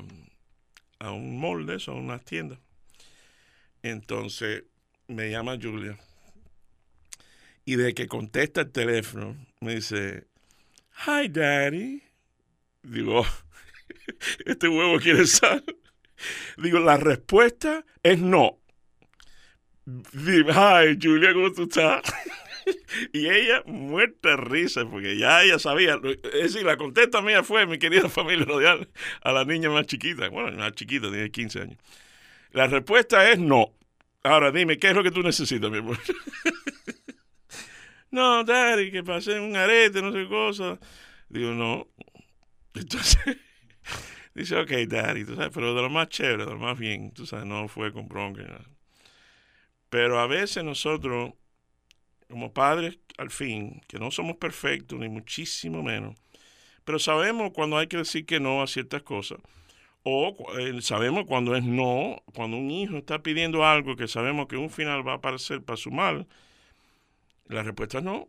a 1.00 1.12
un 1.12 1.40
mall 1.40 1.66
de 1.66 1.78
eso, 1.78 1.94
a 1.94 1.96
unas 1.96 2.24
tiendas. 2.24 2.60
Entonces 3.82 4.66
me 5.08 5.30
llama 5.30 5.58
Julia 5.62 5.98
y 7.66 7.76
de 7.76 7.94
que 7.94 8.08
contesta 8.08 8.62
el 8.62 8.72
teléfono, 8.72 9.38
me 9.62 9.76
dice, 9.76 10.28
Hi, 11.06 11.28
Daddy. 11.30 12.04
Digo, 12.84 13.26
este 14.46 14.68
huevo 14.68 15.00
quiere 15.00 15.26
sal. 15.26 15.64
Digo, 16.58 16.80
la 16.80 16.98
respuesta 16.98 17.86
es 18.04 18.20
no. 18.20 18.60
Dime, 19.86 20.52
hi, 20.54 20.98
Julia, 21.02 21.34
¿cómo 21.34 21.52
tú 21.52 21.64
estás? 21.64 22.02
y 23.14 23.28
ella 23.28 23.64
muerta 23.66 24.30
de 24.30 24.38
risa, 24.38 24.86
porque 24.90 25.18
ya 25.18 25.44
ella 25.44 25.60
sabía. 25.60 26.00
Es 26.34 26.54
decir, 26.54 26.64
la 26.64 26.78
contesta 26.78 27.22
mía 27.22 27.44
fue, 27.44 27.66
mi 27.66 27.80
querida 27.80 28.10
familia 28.10 28.46
radial, 28.46 28.90
a 29.22 29.32
la 29.32 29.46
niña 29.46 29.70
más 29.70 29.86
chiquita. 29.86 30.30
Bueno, 30.30 30.58
más 30.58 30.74
chiquita, 30.74 31.10
tiene 31.10 31.32
15 31.32 31.62
años. 31.62 31.78
La 32.52 32.68
respuesta 32.68 33.30
es 33.32 33.40
no. 33.40 33.74
Ahora 34.24 34.52
dime, 34.52 34.80
¿qué 34.80 34.90
es 34.90 34.96
lo 34.96 35.04
que 35.04 35.12
tú 35.12 35.22
necesitas, 35.22 35.70
mi 35.70 35.80
amor? 35.80 35.98
no, 38.12 38.44
Daddy, 38.46 38.90
que 38.90 39.04
pasé 39.04 39.40
un 39.40 39.56
arete, 39.56 40.02
no 40.02 40.14
sé 40.14 40.20
qué 40.20 40.30
cosa. 40.30 40.80
Digo, 41.28 41.52
no. 41.52 41.88
Entonces, 42.74 43.38
dice, 44.34 44.58
ok, 44.58 44.72
Daddy, 44.88 45.26
tú 45.26 45.36
sabes, 45.36 45.52
pero 45.54 45.76
de 45.76 45.82
lo 45.82 45.90
más 45.90 46.08
chévere, 46.08 46.46
de 46.46 46.52
lo 46.52 46.58
más 46.58 46.80
bien, 46.80 47.12
tú 47.12 47.26
sabes, 47.26 47.46
no 47.46 47.68
fue 47.68 47.92
con 47.92 48.08
bronca. 48.08 48.44
Pero 49.90 50.20
a 50.20 50.28
veces 50.28 50.64
nosotros, 50.64 51.34
como 52.30 52.54
padres, 52.54 52.98
al 53.18 53.30
fin, 53.30 53.82
que 53.88 54.00
no 54.00 54.10
somos 54.10 54.38
perfectos, 54.38 55.00
ni 55.00 55.10
muchísimo 55.10 55.84
menos, 55.84 56.18
pero 56.86 56.98
sabemos 56.98 57.52
cuando 57.54 57.78
hay 57.78 57.88
que 57.88 57.98
decir 57.98 58.26
que 58.26 58.40
no 58.40 58.64
a 58.64 58.68
ciertas 58.68 59.04
cosas. 59.04 59.40
O 60.04 60.36
eh, 60.60 60.82
sabemos 60.82 61.26
cuando 61.26 61.56
es 61.56 61.64
no, 61.64 62.22
cuando 62.34 62.58
un 62.58 62.70
hijo 62.72 62.98
está 62.98 63.24
pidiendo 63.24 63.66
algo 63.66 63.96
que 63.96 64.08
sabemos 64.08 64.48
que 64.48 64.58
un 64.58 64.70
final 64.70 65.08
va 65.08 65.14
a 65.14 65.16
aparecer 65.16 65.64
para 65.64 65.78
su 65.78 65.92
mal, 65.92 66.28
la 67.48 67.64
respuesta 67.64 68.00
es 68.00 68.04
no. 68.04 68.28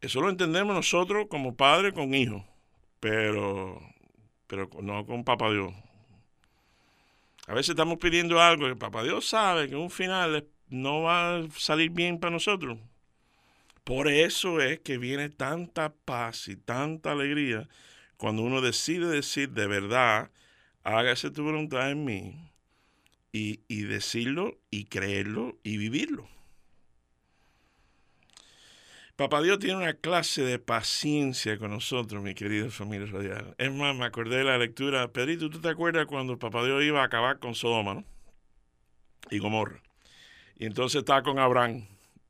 Eso 0.00 0.20
lo 0.20 0.30
entendemos 0.30 0.74
nosotros 0.74 1.26
como 1.28 1.56
padre 1.56 1.92
con 1.92 2.14
hijo, 2.14 2.44
pero, 3.00 3.80
pero 4.46 4.68
no 4.80 5.06
con 5.06 5.24
papá 5.24 5.50
Dios. 5.50 5.74
A 7.46 7.54
veces 7.54 7.70
estamos 7.70 7.98
pidiendo 7.98 8.40
algo 8.40 8.66
que 8.66 8.76
papá 8.76 9.02
Dios 9.02 9.28
sabe 9.28 9.68
que 9.68 9.76
un 9.76 9.90
final 9.90 10.48
no 10.68 11.02
va 11.02 11.36
a 11.36 11.42
salir 11.50 11.90
bien 11.90 12.18
para 12.18 12.32
nosotros. 12.32 12.78
Por 13.84 14.08
eso 14.08 14.60
es 14.60 14.80
que 14.80 14.96
viene 14.96 15.28
tanta 15.28 15.92
paz 15.92 16.48
y 16.48 16.56
tanta 16.56 17.12
alegría 17.12 17.68
cuando 18.22 18.42
uno 18.42 18.60
decide 18.60 19.08
decir 19.08 19.50
de 19.50 19.66
verdad, 19.66 20.30
hágase 20.84 21.32
tu 21.32 21.42
voluntad 21.42 21.90
en 21.90 22.04
mí, 22.04 22.52
y, 23.32 23.62
y 23.66 23.82
decirlo 23.82 24.60
y 24.70 24.84
creerlo 24.84 25.58
y 25.64 25.76
vivirlo. 25.76 26.28
Papá 29.16 29.42
Dios 29.42 29.58
tiene 29.58 29.78
una 29.78 29.94
clase 29.94 30.42
de 30.42 30.60
paciencia 30.60 31.58
con 31.58 31.72
nosotros, 31.72 32.22
mi 32.22 32.32
querida 32.34 32.70
familia 32.70 33.08
radial. 33.10 33.56
Es 33.58 33.72
más, 33.72 33.96
me 33.96 34.04
acordé 34.04 34.36
de 34.36 34.44
la 34.44 34.56
lectura. 34.56 35.08
Pedrito, 35.08 35.50
¿tú 35.50 35.60
te 35.60 35.70
acuerdas 35.70 36.06
cuando 36.06 36.38
Papá 36.38 36.64
Dios 36.64 36.80
iba 36.84 37.02
a 37.02 37.06
acabar 37.06 37.40
con 37.40 37.56
Sodoma, 37.56 37.94
no? 37.94 38.04
Y 39.32 39.40
Gomorra. 39.40 39.82
Y 40.54 40.66
entonces 40.66 41.00
está 41.00 41.24
con 41.24 41.40
Abraham. 41.40 41.88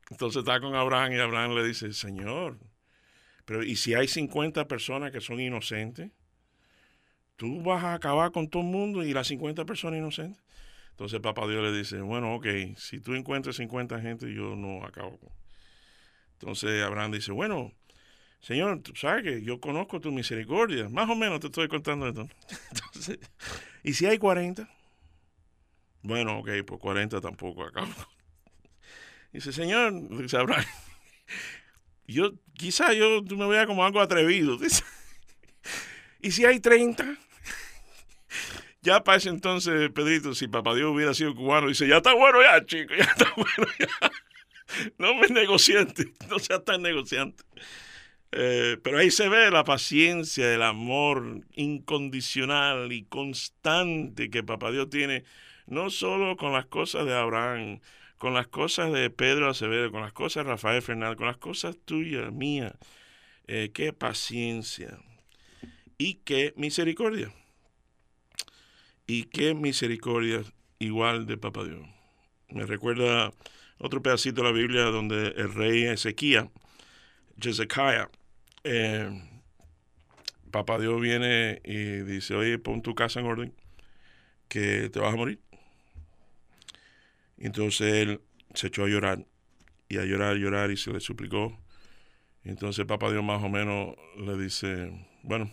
Entonces 0.09 0.39
está 0.39 0.59
con 0.59 0.73
Abraham 0.73 1.13
y 1.13 1.19
Abraham 1.19 1.53
le 1.53 1.63
dice, 1.63 1.93
Señor, 1.93 2.57
pero 3.45 3.63
¿y 3.63 3.75
si 3.75 3.93
hay 3.93 4.07
50 4.07 4.67
personas 4.67 5.11
que 5.11 5.21
son 5.21 5.39
inocentes? 5.39 6.11
¿Tú 7.35 7.61
vas 7.61 7.83
a 7.83 7.93
acabar 7.93 8.31
con 8.31 8.49
todo 8.49 8.63
el 8.63 8.69
mundo 8.69 9.03
y 9.03 9.13
las 9.13 9.27
50 9.27 9.65
personas 9.65 9.99
inocentes? 9.99 10.41
Entonces 10.91 11.19
Papá 11.19 11.47
Dios 11.47 11.63
le 11.63 11.75
dice, 11.75 12.01
bueno, 12.01 12.35
ok, 12.35 12.47
si 12.77 12.99
tú 12.99 13.15
encuentras 13.15 13.55
50 13.55 13.99
gente, 13.99 14.31
yo 14.33 14.55
no 14.55 14.85
acabo 14.85 15.17
con 15.17 15.31
entonces 16.43 16.83
Abraham 16.83 17.13
dice, 17.13 17.31
bueno, 17.31 17.71
Señor, 18.41 18.81
tú 18.81 18.93
sabes 18.95 19.23
que 19.23 19.41
yo 19.43 19.61
conozco 19.61 20.01
tu 20.01 20.11
misericordia. 20.11 20.89
Más 20.89 21.09
o 21.09 21.15
menos 21.15 21.39
te 21.39 21.47
estoy 21.47 21.69
contando 21.69 22.05
esto. 22.05 22.27
Entonces, 22.71 23.17
¿y 23.81 23.93
si 23.93 24.05
hay 24.05 24.17
40? 24.17 24.69
Bueno, 26.01 26.39
ok, 26.39 26.49
pues 26.67 26.81
40 26.81 27.21
tampoco 27.21 27.63
acabo. 27.63 27.87
Dice, 29.31 29.53
Señor, 29.53 29.93
dice 30.21 30.37
Abraham, 30.37 30.65
yo, 32.07 32.33
quizá 32.53 32.93
yo 32.93 33.21
me 33.23 33.47
vea 33.47 33.65
como 33.65 33.85
algo 33.85 34.01
atrevido. 34.01 34.57
¿y 36.21 36.31
si 36.31 36.45
hay 36.45 36.59
30? 36.59 37.17
Ya 38.81 39.01
para 39.01 39.17
ese 39.17 39.29
entonces, 39.29 39.89
Pedrito, 39.91 40.35
si 40.35 40.49
papá 40.49 40.75
Dios 40.75 40.91
hubiera 40.93 41.13
sido 41.13 41.33
cubano, 41.33 41.69
dice, 41.69 41.87
ya 41.87 41.97
está 41.97 42.13
bueno 42.15 42.41
ya, 42.41 42.65
chico, 42.65 42.93
ya 42.93 43.05
está 43.05 43.31
bueno 43.37 43.71
ya. 43.79 44.11
no 44.97 45.15
me 45.15 45.27
negociante, 45.29 46.11
no 46.27 46.37
sea 46.37 46.61
tan 46.61 46.81
negociante. 46.81 47.45
Eh, 48.33 48.77
pero 48.83 48.97
ahí 48.97 49.09
se 49.09 49.29
ve 49.29 49.51
la 49.51 49.63
paciencia, 49.63 50.53
el 50.53 50.63
amor 50.63 51.45
incondicional 51.53 52.91
y 52.91 53.03
constante 53.03 54.29
que 54.29 54.43
Papá 54.43 54.71
Dios 54.71 54.89
tiene, 54.89 55.23
no 55.65 55.89
solo 55.89 56.35
con 56.35 56.51
las 56.51 56.65
cosas 56.65 57.05
de 57.05 57.13
Abraham, 57.13 57.79
con 58.23 58.33
las 58.33 58.47
cosas 58.47 58.93
de 58.93 59.09
Pedro 59.09 59.49
Acevedo, 59.49 59.91
con 59.91 59.99
las 59.99 60.13
cosas 60.13 60.45
de 60.45 60.51
Rafael 60.51 60.81
Fernández, 60.81 61.17
con 61.17 61.27
las 61.27 61.35
cosas 61.35 61.75
tuyas, 61.83 62.31
mías. 62.31 62.71
Eh, 63.47 63.71
qué 63.73 63.91
paciencia 63.91 64.97
y 65.97 66.21
qué 66.23 66.53
misericordia. 66.55 67.33
Y 69.07 69.25
qué 69.25 69.53
misericordia 69.53 70.41
igual 70.79 71.25
de 71.25 71.35
Papá 71.35 71.65
Dios. 71.65 71.85
Me 72.47 72.65
recuerda 72.65 73.33
otro 73.77 74.01
pedacito 74.01 74.41
de 74.41 74.47
la 74.47 74.53
Biblia 74.53 74.83
donde 74.83 75.33
el 75.35 75.53
rey 75.53 75.83
Ezequiel, 75.83 76.49
Hezekiah, 77.41 78.09
eh, 78.63 79.21
Papá 80.49 80.79
Dios 80.79 81.01
viene 81.01 81.61
y 81.65 82.03
dice, 82.03 82.35
oye, 82.35 82.57
pon 82.57 82.81
tu 82.81 82.95
casa 82.95 83.19
en 83.19 83.25
orden, 83.25 83.53
que 84.47 84.89
te 84.89 85.01
vas 85.01 85.13
a 85.13 85.17
morir. 85.17 85.41
Entonces 87.43 87.93
él 87.93 88.21
se 88.53 88.67
echó 88.67 88.85
a 88.85 88.87
llorar, 88.87 89.25
y 89.89 89.97
a 89.97 90.05
llorar, 90.05 90.37
llorar, 90.37 90.71
y 90.71 90.77
se 90.77 90.93
le 90.93 91.01
suplicó. 91.01 91.59
Entonces 92.45 92.85
Papá 92.85 93.11
Dios 93.11 93.21
más 93.21 93.43
o 93.43 93.49
menos 93.49 93.95
le 94.17 94.37
dice, 94.37 95.05
bueno, 95.23 95.51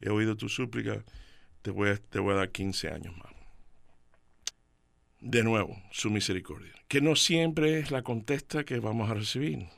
he 0.00 0.10
oído 0.10 0.36
tu 0.36 0.48
súplica, 0.48 1.04
te 1.62 1.70
voy 1.70 1.90
a, 1.90 1.96
te 1.96 2.18
voy 2.18 2.32
a 2.32 2.38
dar 2.38 2.50
15 2.50 2.88
años 2.88 3.16
más. 3.16 3.32
De 5.20 5.44
nuevo, 5.44 5.80
su 5.92 6.10
misericordia, 6.10 6.72
que 6.88 7.00
no 7.00 7.14
siempre 7.14 7.78
es 7.78 7.92
la 7.92 8.02
contesta 8.02 8.64
que 8.64 8.80
vamos 8.80 9.08
a 9.08 9.14
recibir. 9.14 9.68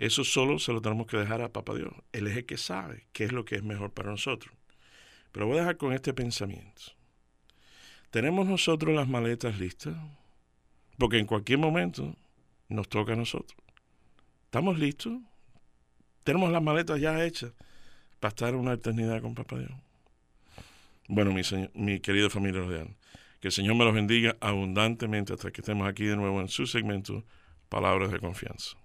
Eso 0.00 0.24
solo 0.24 0.58
se 0.58 0.72
lo 0.72 0.82
tenemos 0.82 1.06
que 1.06 1.18
dejar 1.18 1.40
a 1.42 1.52
Papá 1.52 1.76
Dios. 1.76 1.94
Él 2.10 2.26
es 2.26 2.36
el 2.36 2.46
que 2.46 2.56
sabe 2.56 3.06
qué 3.12 3.22
es 3.22 3.32
lo 3.32 3.44
que 3.44 3.54
es 3.54 3.62
mejor 3.62 3.92
para 3.92 4.10
nosotros. 4.10 4.52
Pero 5.30 5.46
voy 5.46 5.58
a 5.58 5.60
dejar 5.60 5.76
con 5.76 5.92
este 5.92 6.12
pensamiento. 6.12 6.82
¿Tenemos 8.10 8.48
nosotros 8.48 8.92
las 8.92 9.06
maletas 9.06 9.60
listas? 9.60 9.96
Porque 10.98 11.18
en 11.18 11.26
cualquier 11.26 11.58
momento 11.58 12.14
nos 12.68 12.88
toca 12.88 13.12
a 13.12 13.16
nosotros. 13.16 13.58
¿Estamos 14.44 14.78
listos? 14.78 15.14
Tenemos 16.24 16.52
las 16.52 16.62
maletas 16.62 17.00
ya 17.00 17.24
hechas 17.24 17.52
para 18.20 18.30
estar 18.30 18.54
una 18.54 18.74
eternidad 18.74 19.20
con 19.20 19.34
Papá 19.34 19.58
Dios. 19.58 19.72
Bueno, 21.08 21.32
mi, 21.32 21.42
mi 21.74 22.00
querida 22.00 22.30
familia 22.30 22.62
real, 22.62 22.96
que 23.40 23.48
el 23.48 23.52
Señor 23.52 23.74
me 23.74 23.84
los 23.84 23.94
bendiga 23.94 24.36
abundantemente 24.40 25.32
hasta 25.32 25.50
que 25.50 25.60
estemos 25.60 25.88
aquí 25.88 26.04
de 26.04 26.16
nuevo 26.16 26.40
en 26.40 26.48
su 26.48 26.66
segmento 26.66 27.24
Palabras 27.68 28.12
de 28.12 28.20
Confianza. 28.20 28.81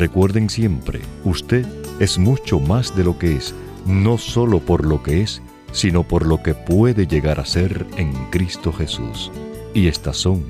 Recuerden 0.00 0.48
siempre, 0.48 1.02
usted 1.24 1.66
es 2.00 2.16
mucho 2.16 2.58
más 2.58 2.96
de 2.96 3.04
lo 3.04 3.18
que 3.18 3.36
es, 3.36 3.54
no 3.84 4.16
solo 4.16 4.58
por 4.58 4.86
lo 4.86 5.02
que 5.02 5.20
es, 5.20 5.42
sino 5.72 6.04
por 6.04 6.26
lo 6.26 6.42
que 6.42 6.54
puede 6.54 7.06
llegar 7.06 7.38
a 7.38 7.44
ser 7.44 7.86
en 7.98 8.14
Cristo 8.30 8.72
Jesús. 8.72 9.30
Y 9.74 9.88
estas 9.88 10.16
son 10.16 10.42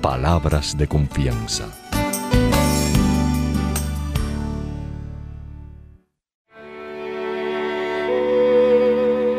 palabras 0.00 0.78
de 0.78 0.86
confianza. 0.86 1.66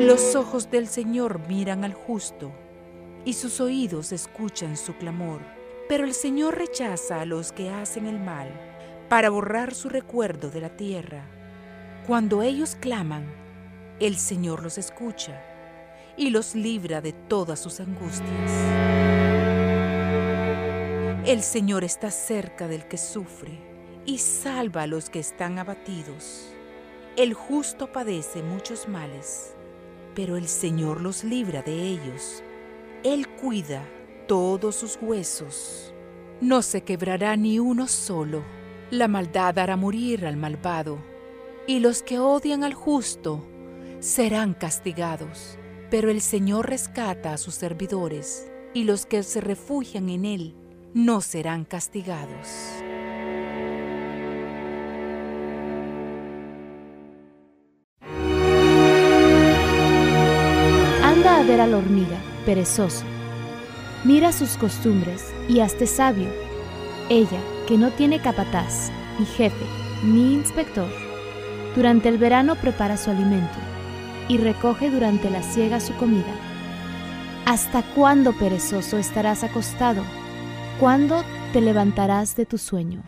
Los 0.01 0.35
ojos 0.35 0.69
del 0.69 0.87
Señor 0.89 1.39
miran 1.47 1.85
al 1.85 1.93
justo 1.93 2.51
y 3.23 3.33
sus 3.33 3.61
oídos 3.61 4.11
escuchan 4.11 4.75
su 4.75 4.95
clamor, 4.95 5.39
pero 5.87 6.03
el 6.03 6.13
Señor 6.13 6.57
rechaza 6.57 7.21
a 7.21 7.25
los 7.25 7.53
que 7.53 7.69
hacen 7.69 8.05
el 8.05 8.19
mal 8.19 8.74
para 9.09 9.29
borrar 9.29 9.73
su 9.73 9.89
recuerdo 9.89 10.49
de 10.49 10.61
la 10.61 10.69
tierra. 10.69 11.23
Cuando 12.07 12.41
ellos 12.41 12.75
claman, 12.75 13.25
el 13.99 14.17
Señor 14.17 14.63
los 14.63 14.77
escucha 14.77 15.41
y 16.17 16.29
los 16.29 16.55
libra 16.55 17.01
de 17.01 17.13
todas 17.13 17.59
sus 17.59 17.79
angustias. 17.79 18.51
El 21.25 21.41
Señor 21.41 21.83
está 21.83 22.11
cerca 22.11 22.67
del 22.67 22.87
que 22.87 22.97
sufre 22.97 23.59
y 24.05 24.19
salva 24.19 24.83
a 24.83 24.87
los 24.87 25.09
que 25.09 25.19
están 25.19 25.57
abatidos. 25.57 26.53
El 27.17 27.33
justo 27.33 27.91
padece 27.91 28.43
muchos 28.43 28.87
males, 28.87 29.55
pero 30.13 30.37
el 30.37 30.47
Señor 30.47 31.01
los 31.01 31.23
libra 31.23 31.61
de 31.61 31.73
ellos. 31.73 32.43
Él 33.03 33.27
cuida 33.27 33.83
todos 34.27 34.75
sus 34.75 34.99
huesos. 35.01 35.93
No 36.41 36.61
se 36.61 36.83
quebrará 36.83 37.35
ni 37.37 37.57
uno 37.59 37.87
solo. 37.87 38.43
La 38.91 39.07
maldad 39.07 39.57
hará 39.57 39.75
morir 39.75 40.27
al 40.27 40.37
malvado, 40.37 40.99
y 41.65 41.79
los 41.79 42.03
que 42.03 42.19
odian 42.19 42.63
al 42.63 42.75
justo 42.75 43.43
serán 43.99 44.53
castigados. 44.53 45.57
Pero 45.89 46.11
el 46.11 46.21
Señor 46.21 46.69
rescata 46.69 47.33
a 47.33 47.37
sus 47.37 47.55
servidores, 47.55 48.51
y 48.73 48.83
los 48.83 49.05
que 49.05 49.23
se 49.23 49.41
refugian 49.41 50.09
en 50.09 50.25
Él 50.25 50.55
no 50.93 51.21
serán 51.21 51.65
castigados. 51.65 52.47
Anda 61.01 61.39
a 61.39 61.43
ver 61.43 61.61
a 61.61 61.67
la 61.67 61.77
hormiga, 61.77 62.17
perezoso. 62.45 63.03
Mira 64.03 64.31
sus 64.31 64.57
costumbres 64.57 65.33
y 65.49 65.61
hazte 65.61 65.87
sabio. 65.87 66.29
Ella, 67.09 67.39
que 67.67 67.77
no 67.77 67.91
tiene 67.91 68.19
capataz, 68.19 68.91
ni 69.19 69.25
jefe, 69.25 69.65
ni 70.03 70.33
inspector, 70.33 70.89
durante 71.75 72.09
el 72.09 72.17
verano 72.17 72.55
prepara 72.55 72.97
su 72.97 73.09
alimento 73.09 73.57
y 74.27 74.37
recoge 74.37 74.89
durante 74.89 75.29
la 75.29 75.43
siega 75.43 75.79
su 75.79 75.93
comida. 75.95 76.33
¿Hasta 77.45 77.83
cuándo, 77.93 78.33
perezoso, 78.33 78.97
estarás 78.97 79.43
acostado? 79.43 80.03
¿Cuándo 80.79 81.23
te 81.53 81.61
levantarás 81.61 82.35
de 82.35 82.45
tu 82.45 82.57
sueño? 82.57 83.03